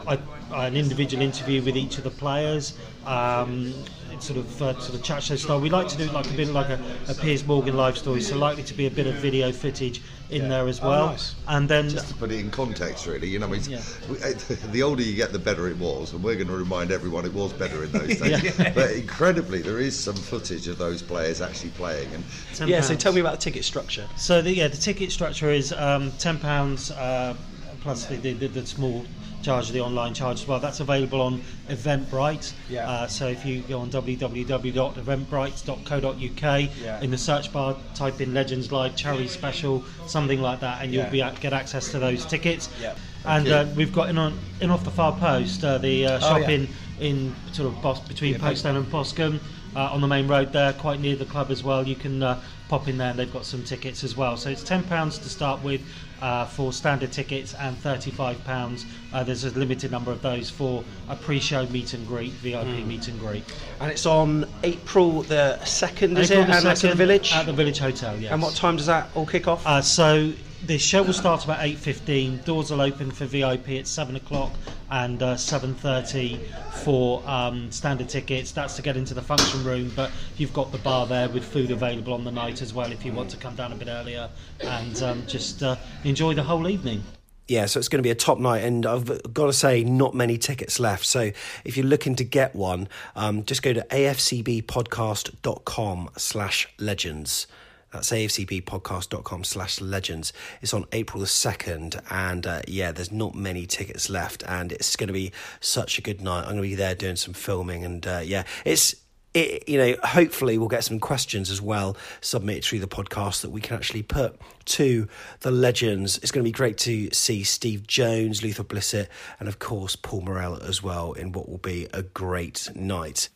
[0.08, 0.18] a,
[0.54, 2.74] an individual interview with each of the players.
[3.06, 3.74] Um,
[4.20, 5.60] sort of uh, sort of chat show style.
[5.60, 8.22] We like to do it like a bit like a, a Piers Morgan live story,
[8.22, 10.02] so likely to be a bit of video footage
[10.32, 11.08] in there as Oh, well.
[11.08, 11.36] nice.
[11.48, 13.82] And then just to put it in context, really, you know, I mean, Yeah.
[14.10, 14.18] we-
[14.72, 17.34] the older you get, the better it was, and we're going to remind everyone it
[17.34, 18.42] was better in those days.
[18.58, 18.72] Yeah.
[18.74, 22.24] But incredibly, there is some footage of those players actually playing, and
[22.54, 22.68] £10.
[22.70, 24.08] Yeah, so tell me about the ticket structure.
[24.16, 27.36] So the, yeah, the ticket structure is um, ten pounds uh,
[27.82, 29.06] plus the, the, the, the small
[29.42, 30.60] charge, of the online charge as well.
[30.60, 32.54] That's available on Eventbrite.
[32.70, 32.90] Yeah.
[32.90, 37.02] Uh, so if you go on www.eventbrite.co.uk Yeah.
[37.02, 41.04] in the search bar, type in Legends Live Charity Special, something like that, and you'll
[41.06, 41.10] Yeah.
[41.10, 42.70] be at, get access to those tickets.
[42.82, 42.94] Yeah.
[43.26, 46.20] And uh, we've got in on in off the far post uh, the uh, Oh,
[46.40, 46.68] shop in
[47.00, 49.40] in sort of Bos- between Pokesdown and Boscombe
[49.76, 51.88] uh, on the main road there, quite near the club as well.
[51.88, 54.38] You can uh, pop in there, and they've got some tickets as well.
[54.38, 55.82] So it's ten pounds to start with
[56.22, 58.86] uh, for standard tickets, and thirty-five pounds.
[59.14, 62.88] Uh, there's a limited number of those for a pre-show meet and greet, VIP Mm.
[62.88, 63.44] meet and greet.
[63.80, 66.48] And it's on April the second, is April it?
[66.48, 67.34] the and that's at the village.
[67.34, 68.32] At the Village Hotel, yes.
[68.32, 69.66] And what time does that all kick off?
[69.66, 70.32] Uh, so
[70.66, 72.40] the show will start about eight fifteen.
[72.46, 74.52] Doors will open for VIP at seven o'clock
[74.90, 76.40] and uh, seven thirty
[76.84, 78.52] for um, standard tickets.
[78.52, 81.72] That's to get into the function room, but you've got the bar there with food
[81.72, 84.30] available on the night as well if you want to come down a bit earlier
[84.62, 87.04] and um, just uh, enjoy the whole evening.
[87.48, 90.14] Yeah, so it's going to be a top night, and I've got to say, not
[90.14, 91.06] many tickets left.
[91.06, 91.32] So
[91.66, 97.48] if you're looking to get one, um, just go to afcbpodcast.com slash legends.
[97.92, 100.32] That's afcbpodcast.com slash legends.
[100.62, 104.96] It's on April the 2nd, and uh, yeah, there's not many tickets left, and it's
[104.96, 106.44] going to be such a good night.
[106.44, 108.96] I'm going to be there doing some filming, and uh, yeah, it's
[109.34, 113.50] it, you know, hopefully we'll get some questions as well submitted through the podcast that
[113.50, 115.08] we can actually put to
[115.42, 116.18] the legends.
[116.18, 119.08] It's going to be great to see Steve Jones, Luther Blissett,
[119.40, 123.30] and of course Paul Morrell as well in what will be a great night.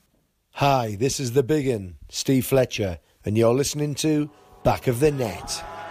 [0.56, 4.30] Hi, this is the Biggin, Steve Fletcher, and you're listening to
[4.66, 5.85] Back of the Net.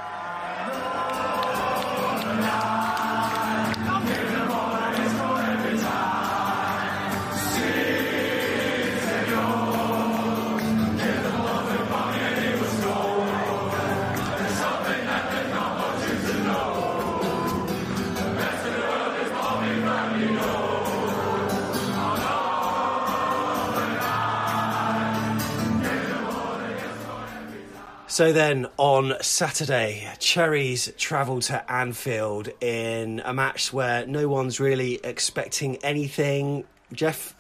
[28.14, 35.00] So then on Saturday, Cherries travel to Anfield in a match where no one's really
[35.02, 36.64] expecting anything.
[36.92, 37.34] Jeff,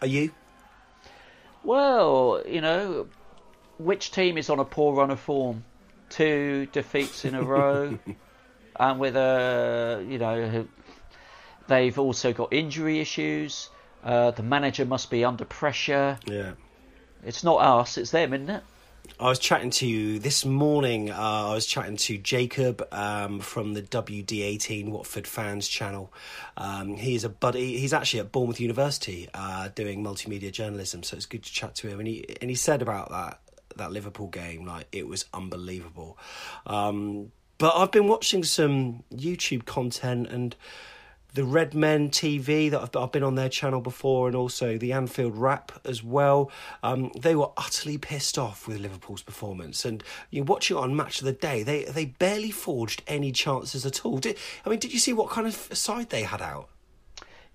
[0.00, 0.30] are you?
[1.64, 3.08] Well, you know,
[3.78, 5.64] which team is on a poor run of form?
[6.08, 7.98] Two defeats in a row,
[8.78, 10.68] and with a, you know,
[11.66, 13.70] they've also got injury issues.
[14.04, 16.16] Uh, the manager must be under pressure.
[16.26, 16.52] Yeah.
[17.24, 18.62] It's not us, it's them, isn't it?
[19.20, 21.10] I was chatting to you this morning.
[21.10, 21.14] Uh,
[21.50, 26.12] I was chatting to Jacob um, from the WD18 Watford fans channel.
[26.56, 27.78] Um, he's a buddy.
[27.78, 31.88] He's actually at Bournemouth University uh, doing multimedia journalism, so it's good to chat to
[31.88, 32.00] him.
[32.00, 33.40] And he and he said about that
[33.76, 36.18] that Liverpool game, like it was unbelievable.
[36.66, 40.56] Um, but I've been watching some YouTube content and
[41.34, 45.36] the Redmen TV that I've, I've been on their channel before, and also the Anfield
[45.36, 46.50] Wrap as well.
[46.82, 51.20] Um, they were utterly pissed off with Liverpool's performance, and you watch it on Match
[51.20, 51.62] of the Day.
[51.62, 54.18] They they barely forged any chances at all.
[54.18, 56.68] Did, I mean, did you see what kind of side they had out?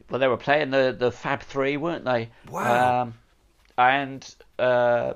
[0.09, 2.29] Well, they were playing the, the Fab Three, weren't they?
[2.49, 3.01] Wow.
[3.01, 3.13] Um,
[3.77, 5.13] and uh,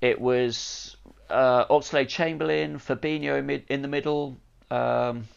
[0.00, 0.96] it was
[1.30, 4.36] uh, Oxlade Chamberlain, Fabinho mid, in the middle.
[4.70, 5.28] Um,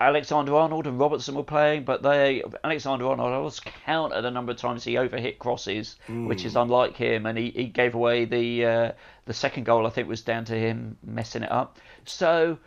[0.00, 4.52] Alexander Arnold and Robertson were playing, but they Alexander Arnold I was counted the number
[4.52, 6.26] of times he overhit crosses, Mm.
[6.28, 8.92] which is unlike him, and he, he gave away the uh,
[9.26, 9.86] the second goal.
[9.86, 11.78] I think was down to him messing it up.
[12.04, 12.58] So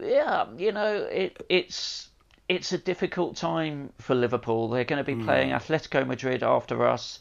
[0.00, 2.08] yeah, you know it it's
[2.48, 4.68] it's a difficult time for Liverpool.
[4.68, 5.24] They're going to be Mm.
[5.24, 7.18] playing Atletico Madrid after us.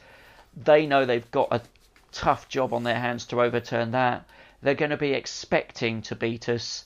[0.55, 1.61] They know they've got a
[2.11, 4.25] tough job on their hands to overturn that.
[4.61, 6.86] They're going to be expecting to beat us.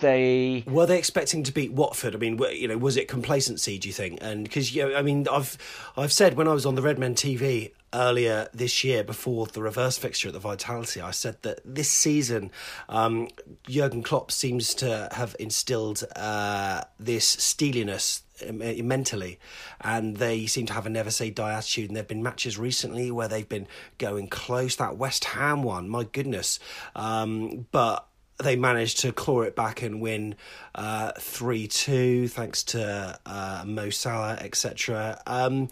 [0.00, 2.14] They were they expecting to beat Watford.
[2.14, 3.78] I mean, you know, was it complacency?
[3.78, 4.18] Do you think?
[4.20, 5.56] And because you know, I mean, I've
[5.96, 9.98] I've said when I was on the Redmen TV earlier this year before the reverse
[9.98, 12.50] fixture at the Vitality, I said that this season
[12.88, 13.28] um,
[13.68, 19.38] Jurgen Klopp seems to have instilled uh, this steeliness uh, mentally,
[19.80, 21.88] and they seem to have a never say die attitude.
[21.88, 23.66] And there've been matches recently where they've been
[23.98, 24.76] going close.
[24.76, 26.58] That West Ham one, my goodness,
[26.94, 28.06] um, but
[28.42, 30.34] they managed to claw it back and win
[30.74, 35.20] uh, three two thanks to uh, Mo Salah, etc.
[35.26, 35.68] Um,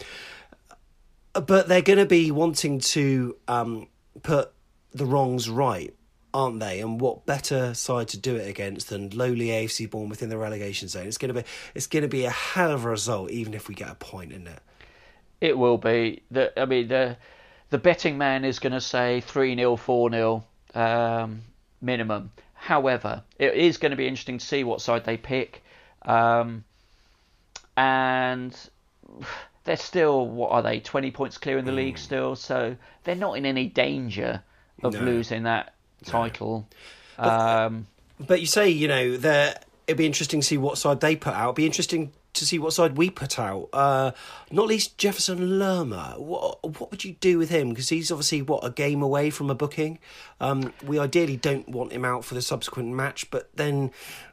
[1.33, 3.89] but they're going to be wanting to um,
[4.23, 4.53] put
[4.93, 5.95] the wrongs right,
[6.33, 6.81] aren't they?
[6.81, 10.89] And what better side to do it against than lowly AFC Bournemouth in the relegation
[10.89, 11.07] zone?
[11.07, 13.69] It's going to be it's going to be a hell of a result, even if
[13.69, 14.61] we get a point in it.
[15.41, 16.23] It will be.
[16.31, 17.17] The, I mean, the
[17.71, 20.45] the betting man is going to say three 0 four 0
[20.75, 21.43] um,
[21.81, 22.33] minimum.
[22.59, 25.63] However, it is going to be interesting to see what side they pick,
[26.03, 26.65] um,
[27.77, 28.55] and
[29.65, 30.81] they're still what are they?
[30.81, 31.77] Twenty points clear in the mm.
[31.77, 34.43] league still, so they're not in any danger
[34.83, 35.01] of no.
[35.01, 36.67] losing that title.
[37.17, 37.25] No.
[37.25, 37.87] But, um,
[38.21, 41.35] but, you say you know that it'd be interesting to see what side they put
[41.35, 41.47] out.
[41.47, 43.69] It'd be interesting to see what side we put out.
[43.73, 44.13] Uh,
[44.51, 46.15] not least Jefferson Lerma.
[46.19, 47.71] What what would you do with him?
[47.71, 49.99] Because he's obviously what a game away from a booking.
[50.41, 53.91] Um, we ideally don't want him out for the subsequent match, but then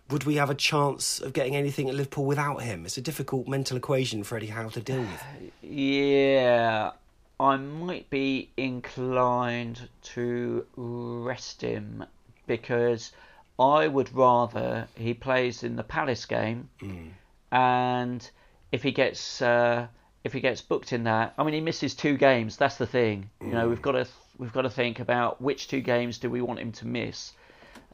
[0.09, 2.85] would we have a chance of getting anything at Liverpool without him?
[2.85, 5.51] It's a difficult mental equation for Eddie Howe to deal with.
[5.61, 6.91] Yeah,
[7.39, 12.05] I might be inclined to rest him
[12.47, 13.11] because
[13.59, 17.09] I would rather he plays in the Palace game, mm.
[17.51, 18.29] And
[18.71, 19.87] if he gets uh,
[20.23, 22.57] if he gets booked in that, I mean he misses two games.
[22.57, 23.29] That's the thing.
[23.41, 23.47] Mm.
[23.47, 26.41] You know we've got to we've got to think about which two games do we
[26.41, 27.33] want him to miss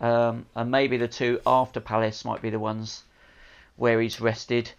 [0.01, 3.03] um, and maybe the two after Palace might be the ones
[3.77, 4.71] where he's rested.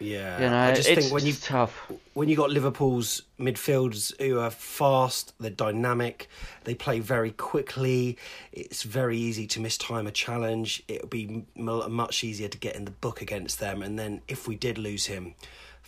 [0.00, 4.38] Yeah, you know, I just think when you tough when you got Liverpool's midfielders who
[4.38, 6.28] are fast, they're dynamic,
[6.64, 8.16] they play very quickly.
[8.52, 10.82] It's very easy to mistime a challenge.
[10.88, 13.82] It would be much easier to get in the book against them.
[13.82, 15.34] And then if we did lose him,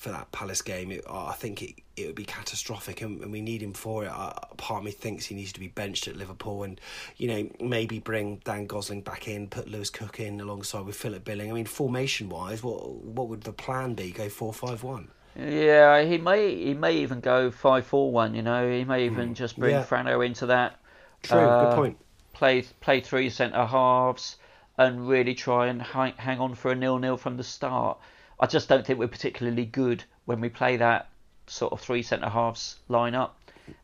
[0.03, 3.30] for that Palace game, it, oh, I think it, it would be catastrophic, and, and
[3.30, 4.11] we need him for it.
[4.11, 6.80] Uh, part of me thinks he needs to be benched at Liverpool, and
[7.18, 11.24] you know maybe bring Dan Gosling back in, put Lewis Cook in alongside with Philip
[11.24, 11.53] Billing.
[11.53, 14.11] I mean, formation wise, what what would the plan be?
[14.11, 15.07] Go four five one.
[15.38, 18.34] Yeah, he may he may even go five four one.
[18.34, 19.34] You know, he may even mm.
[19.34, 19.84] just bring yeah.
[19.84, 20.80] Frano into that.
[21.22, 21.98] True, uh, good point.
[22.32, 24.36] Play play three centre halves
[24.78, 27.98] and really try and hang, hang on for a nil nil from the start.
[28.43, 31.09] I just don't think we're particularly good when we play that
[31.47, 33.38] sort of three centre halves line up.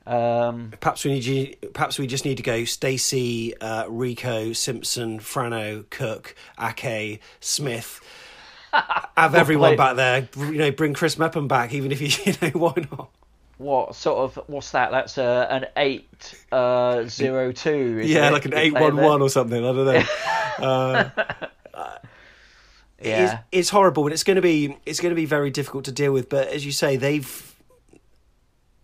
[0.04, 5.88] Um, perhaps we need perhaps we just need to go Stacey, uh, Rico, Simpson, Frano,
[5.90, 8.00] Cook, Ake, Smith.
[8.72, 10.28] Have everyone back there.
[10.36, 13.10] You know, bring Chris Mepham back, even if you, you know why not.
[13.58, 14.90] What sort of what's that?
[14.90, 18.02] That's uh, an eight uh, zero two.
[18.04, 19.64] Yeah, like an eight one one or something.
[19.64, 19.86] I don't
[20.58, 21.10] know.
[23.00, 23.24] yeah.
[23.24, 25.92] It's, it's horrible, and it's going to be it's going to be very difficult to
[25.92, 26.28] deal with.
[26.28, 27.56] But as you say, they've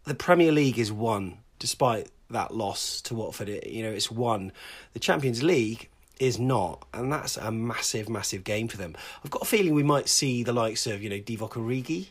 [0.04, 3.48] the Premier League is won despite that loss to Watford.
[3.48, 4.52] It, you know, it's won.
[4.92, 5.88] The Champions League
[6.20, 8.94] is not, and that's a massive, massive game for them.
[9.24, 12.08] I've got a feeling we might see the likes of you know Divock Origi.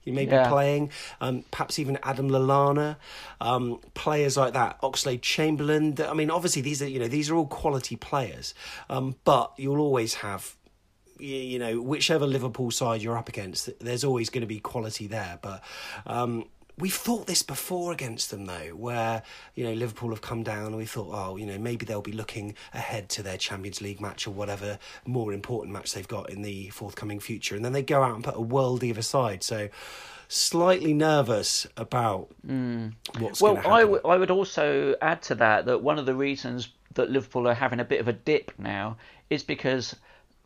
[0.00, 0.44] He may yeah.
[0.44, 0.90] be playing,
[1.20, 2.94] um, perhaps even Adam Lallana,
[3.40, 5.96] um, players like that, Oxlade Chamberlain.
[6.00, 8.54] I mean, obviously these are you know these are all quality players,
[8.88, 10.54] um, but you'll always have
[11.18, 15.38] you know, whichever Liverpool side you're up against, there's always going to be quality there.
[15.40, 15.62] But
[16.06, 16.44] um,
[16.78, 19.22] we've thought this before against them, though, where,
[19.54, 22.12] you know, Liverpool have come down and we thought, oh, you know, maybe they'll be
[22.12, 26.42] looking ahead to their Champions League match or whatever more important match they've got in
[26.42, 27.56] the forthcoming future.
[27.56, 29.42] And then they go out and put a worldie of a side.
[29.42, 29.68] So
[30.28, 32.92] slightly nervous about mm.
[33.18, 33.78] what's well, going to happen.
[33.78, 37.46] I, w- I would also add to that that one of the reasons that Liverpool
[37.46, 38.96] are having a bit of a dip now
[39.30, 39.94] is because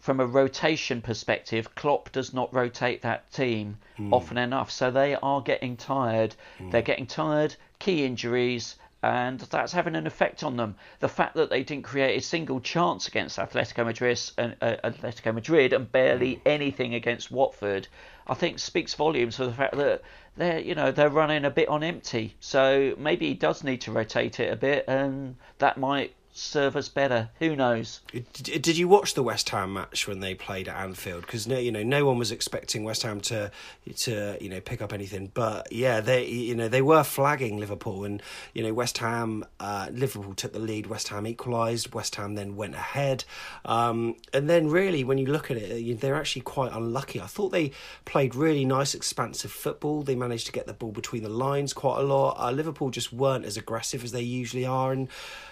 [0.00, 4.12] from a rotation perspective, Klopp does not rotate that team mm.
[4.12, 4.70] often enough.
[4.70, 6.34] So they are getting tired.
[6.58, 6.72] Mm.
[6.72, 10.76] They're getting tired, key injuries, and that's having an effect on them.
[11.00, 15.34] The fact that they didn't create a single chance against Atletico Madrid and uh, Atletico
[15.34, 16.40] Madrid and barely mm.
[16.46, 17.86] anything against Watford,
[18.26, 20.02] I think speaks volumes for the fact that
[20.36, 22.36] they're you know they're running a bit on empty.
[22.40, 26.88] So maybe he does need to rotate it a bit, and that might serve us
[26.88, 27.28] better.
[27.38, 28.00] Who knows?
[28.32, 31.22] Did, you watch the West Ham match when they played at Anfield?
[31.22, 33.50] Because no, you know, no one was expecting West Ham to
[33.96, 35.30] to you know pick up anything.
[35.32, 38.22] But yeah, they you know they were flagging Liverpool, and
[38.54, 40.86] you know West Ham, uh, Liverpool took the lead.
[40.86, 41.94] West Ham equalised.
[41.94, 43.24] West Ham then went ahead,
[43.64, 47.20] um, and then really when you look at it, they're actually quite unlucky.
[47.20, 47.72] I thought they
[48.04, 50.02] played really nice, expansive football.
[50.02, 52.36] They managed to get the ball between the lines quite a lot.
[52.38, 55.08] Uh, Liverpool just weren't as aggressive as they usually are, and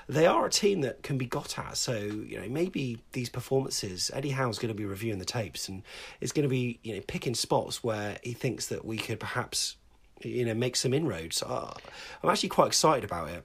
[0.08, 1.76] they are a team that can be got at.
[1.76, 5.82] So you know maybe these performances, Eddie Howe's going to be reviewing the tapes and
[6.20, 9.76] is going to be you know picking spots where he thinks that we could perhaps
[10.22, 11.42] you know make some inroads.
[11.42, 11.74] Uh,
[12.22, 13.44] I'm actually quite excited about it.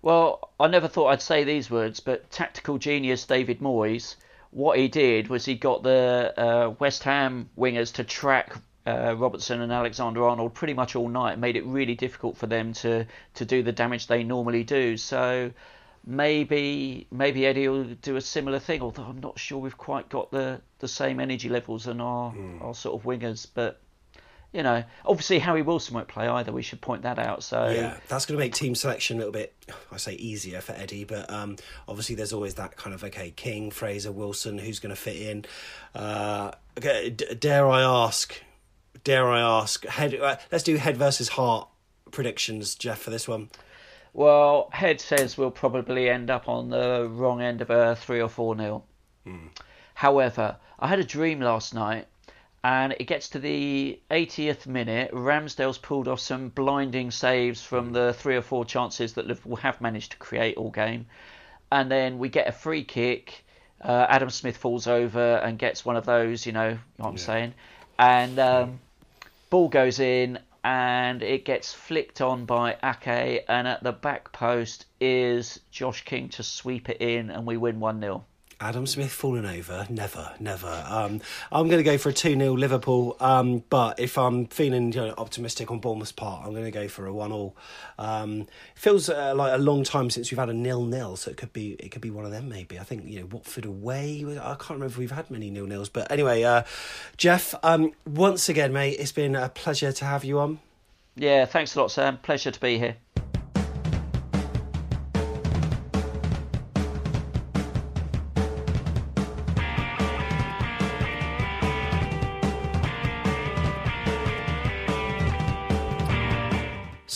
[0.00, 4.14] Well, I never thought I'd say these words, but tactical genius David Moyes,
[4.50, 8.56] what he did was he got the uh, West Ham wingers to track
[8.86, 12.72] uh, Robertson and Alexander Arnold pretty much all night, made it really difficult for them
[12.74, 14.96] to, to do the damage they normally do.
[14.96, 15.50] So
[16.08, 18.80] maybe maybe Eddie will do a similar thing.
[18.80, 22.62] Although I'm not sure we've quite got the, the same energy levels and our mm.
[22.62, 23.80] our sort of wingers, but.
[24.50, 26.52] You know, obviously Harry Wilson won't play either.
[26.52, 27.42] We should point that out.
[27.42, 29.54] So yeah, that's going to make team selection a little bit,
[29.92, 31.04] I say, easier for Eddie.
[31.04, 31.56] But um,
[31.86, 35.44] obviously, there's always that kind of okay, King, Fraser, Wilson, who's going to fit in.
[35.94, 38.40] Uh, okay, d- dare I ask?
[39.04, 39.84] Dare I ask?
[39.84, 40.14] Head.
[40.14, 41.68] Uh, let's do head versus heart
[42.10, 43.50] predictions, Jeff, for this one.
[44.18, 48.28] Well, Head says we'll probably end up on the wrong end of a 3 or
[48.28, 48.84] 4 nil.
[49.22, 49.46] Hmm.
[49.94, 52.08] However, I had a dream last night
[52.64, 55.12] and it gets to the 80th minute.
[55.12, 59.80] Ramsdale's pulled off some blinding saves from the three or four chances that Liverpool have
[59.80, 61.06] managed to create all game.
[61.70, 63.44] And then we get a free kick.
[63.80, 67.08] Uh, Adam Smith falls over and gets one of those, you know, you know what
[67.10, 67.22] I'm yeah.
[67.22, 67.54] saying.
[68.00, 68.80] And um,
[69.48, 74.84] ball goes in, and it gets flicked on by Ake, and at the back post
[75.00, 78.26] is Josh King to sweep it in, and we win 1 0.
[78.60, 79.86] Adam Smith falling over?
[79.88, 80.84] Never, never.
[80.88, 81.20] Um,
[81.52, 85.00] I'm going to go for a 2 0 Liverpool, um, but if I'm feeling you
[85.00, 87.54] know, optimistic on Bournemouth's part, I'm going to go for a 1 0.
[87.98, 91.36] Um, feels uh, like a long time since we've had a nil nil, so it
[91.36, 92.78] could be it could be one of them maybe.
[92.80, 94.24] I think you know Watford away.
[94.26, 96.64] I can't remember if we've had many nil nils, but anyway, uh,
[97.16, 100.58] Jeff, um, once again, mate, it's been a pleasure to have you on.
[101.14, 102.18] Yeah, thanks a lot, Sam.
[102.18, 102.96] Pleasure to be here.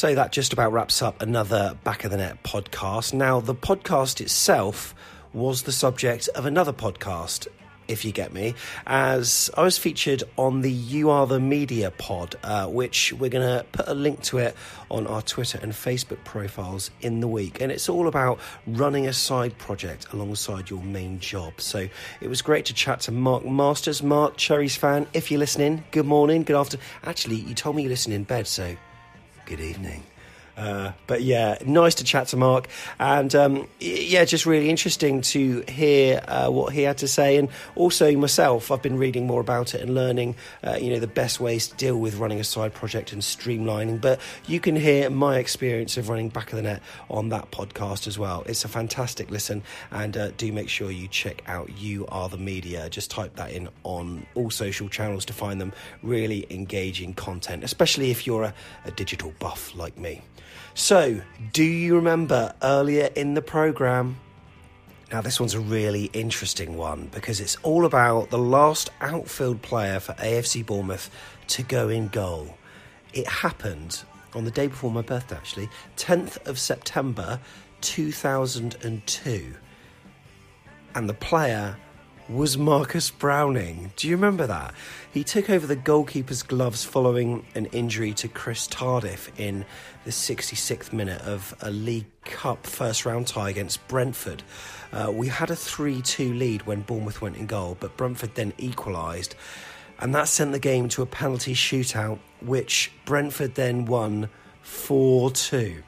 [0.03, 3.14] So that just about wraps up another Back of the Net podcast.
[3.14, 4.96] Now, the podcast itself
[5.32, 7.46] was the subject of another podcast,
[7.86, 12.34] if you get me, as I was featured on the You Are the Media pod,
[12.42, 14.57] uh, which we're going to put a link to it
[14.90, 17.61] on our Twitter and Facebook profiles in the week.
[17.61, 21.61] And it's all about running a side project alongside your main job.
[21.61, 21.86] So
[22.20, 24.03] it was great to chat to Mark Masters.
[24.03, 26.84] Mark, Cherries fan, if you're listening, good morning, good afternoon.
[27.05, 28.76] Actually, you told me you listen in bed, so
[29.53, 30.11] good evening.
[30.62, 32.68] Uh, but yeah, nice to chat to Mark,
[33.00, 37.48] and um, yeah, just really interesting to hear uh, what he had to say, and
[37.74, 38.70] also myself.
[38.70, 41.76] I've been reading more about it and learning, uh, you know, the best ways to
[41.76, 44.00] deal with running a side project and streamlining.
[44.00, 48.06] But you can hear my experience of running back of the net on that podcast
[48.06, 48.44] as well.
[48.46, 51.76] It's a fantastic listen, and uh, do make sure you check out.
[51.76, 52.88] You are the media.
[52.88, 55.72] Just type that in on all social channels to find them.
[56.04, 58.54] Really engaging content, especially if you're a,
[58.84, 60.22] a digital buff like me.
[60.75, 61.20] So,
[61.53, 64.16] do you remember earlier in the programme?
[65.12, 70.01] Now, this one's a really interesting one because it's all about the last outfield player
[70.01, 71.11] for AFC Bournemouth
[71.49, 72.57] to go in goal.
[73.12, 74.03] It happened
[74.35, 75.68] on the day before my birthday, actually,
[75.99, 77.39] 10th of September
[77.83, 79.55] 2002.
[80.95, 81.77] And the player
[82.31, 83.93] was Marcus Browning.
[83.97, 84.73] Do you remember that?
[85.12, 89.66] He took over the goalkeeper's gloves following an injury to Chris Tardif in
[90.06, 94.42] the 66th minute of a League Cup first round tie against Brentford.
[94.90, 98.54] Uh, we had a 3 2 lead when Bournemouth went in goal, but Brentford then
[98.56, 99.34] equalised.
[99.98, 104.30] And that sent the game to a penalty shootout, which Brentford then won
[104.62, 105.82] 4 2.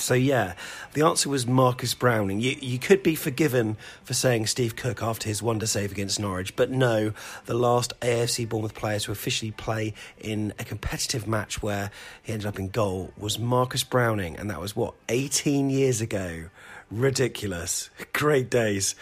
[0.00, 0.54] So yeah,
[0.94, 2.40] the answer was Marcus Browning.
[2.40, 6.56] You you could be forgiven for saying Steve Cook after his wonder save against Norwich,
[6.56, 7.12] but no,
[7.46, 11.90] the last AFC Bournemouth player to officially play in a competitive match where
[12.22, 16.44] he ended up in goal was Marcus Browning, and that was what 18 years ago.
[16.90, 17.90] Ridiculous.
[18.12, 18.94] Great days.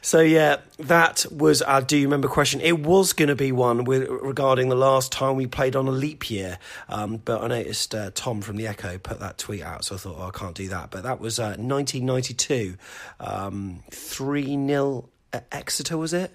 [0.00, 2.60] So yeah, that was our do you remember question.
[2.60, 5.92] It was going to be one with, regarding the last time we played on a
[5.92, 6.58] leap year,
[6.88, 9.98] um, but I noticed uh, Tom from the Echo put that tweet out, so I
[9.98, 10.90] thought oh, I can't do that.
[10.90, 12.76] But that was uh, 1992,
[13.20, 15.08] um, three 0
[15.52, 16.34] Exeter, was it?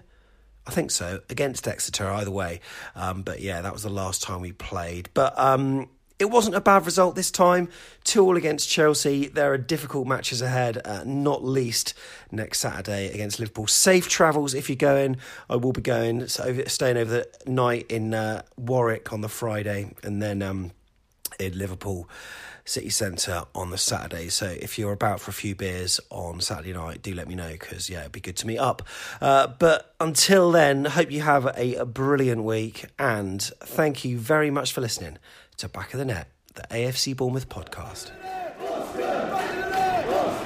[0.66, 2.10] I think so against Exeter.
[2.10, 2.62] Either way,
[2.96, 5.10] um, but yeah, that was the last time we played.
[5.14, 5.90] But um,
[6.24, 7.68] it wasn't a bad result this time.
[8.06, 9.28] Two all against Chelsea.
[9.28, 11.94] There are difficult matches ahead, uh, not least
[12.32, 13.68] next Saturday against Liverpool.
[13.68, 15.18] Safe travels if you're going.
[15.50, 19.94] I will be going, so staying over the night in uh, Warwick on the Friday,
[20.02, 20.72] and then um,
[21.40, 22.10] in Liverpool
[22.64, 24.30] city centre on the Saturday.
[24.30, 27.52] So if you're about for a few beers on Saturday night, do let me know
[27.52, 28.88] because yeah, it'd be good to meet up.
[29.20, 34.50] Uh, but until then, hope you have a, a brilliant week, and thank you very
[34.50, 35.18] much for listening
[35.58, 38.12] to Back of the Net, the AFC Bournemouth podcast.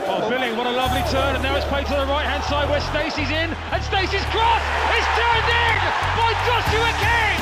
[0.07, 2.67] Oh, Billing, what a lovely turn, and now it's played to the right hand side
[2.69, 4.63] where Stacey's in, and Stacey's cross
[4.95, 5.77] is turned in
[6.17, 7.39] by Joshua King!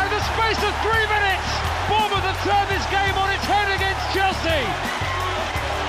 [0.00, 1.48] And the space of three minutes,
[1.88, 4.64] Bournemouth have turned this game on its head against Chelsea.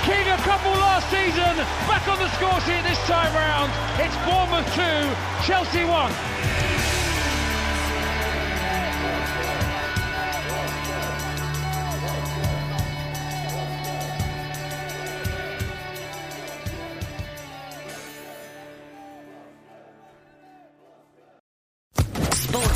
[0.04, 1.54] King a couple last season,
[1.88, 3.72] back on the score sheet this time round.
[4.04, 4.84] It's Bournemouth 2,
[5.48, 6.75] Chelsea 1.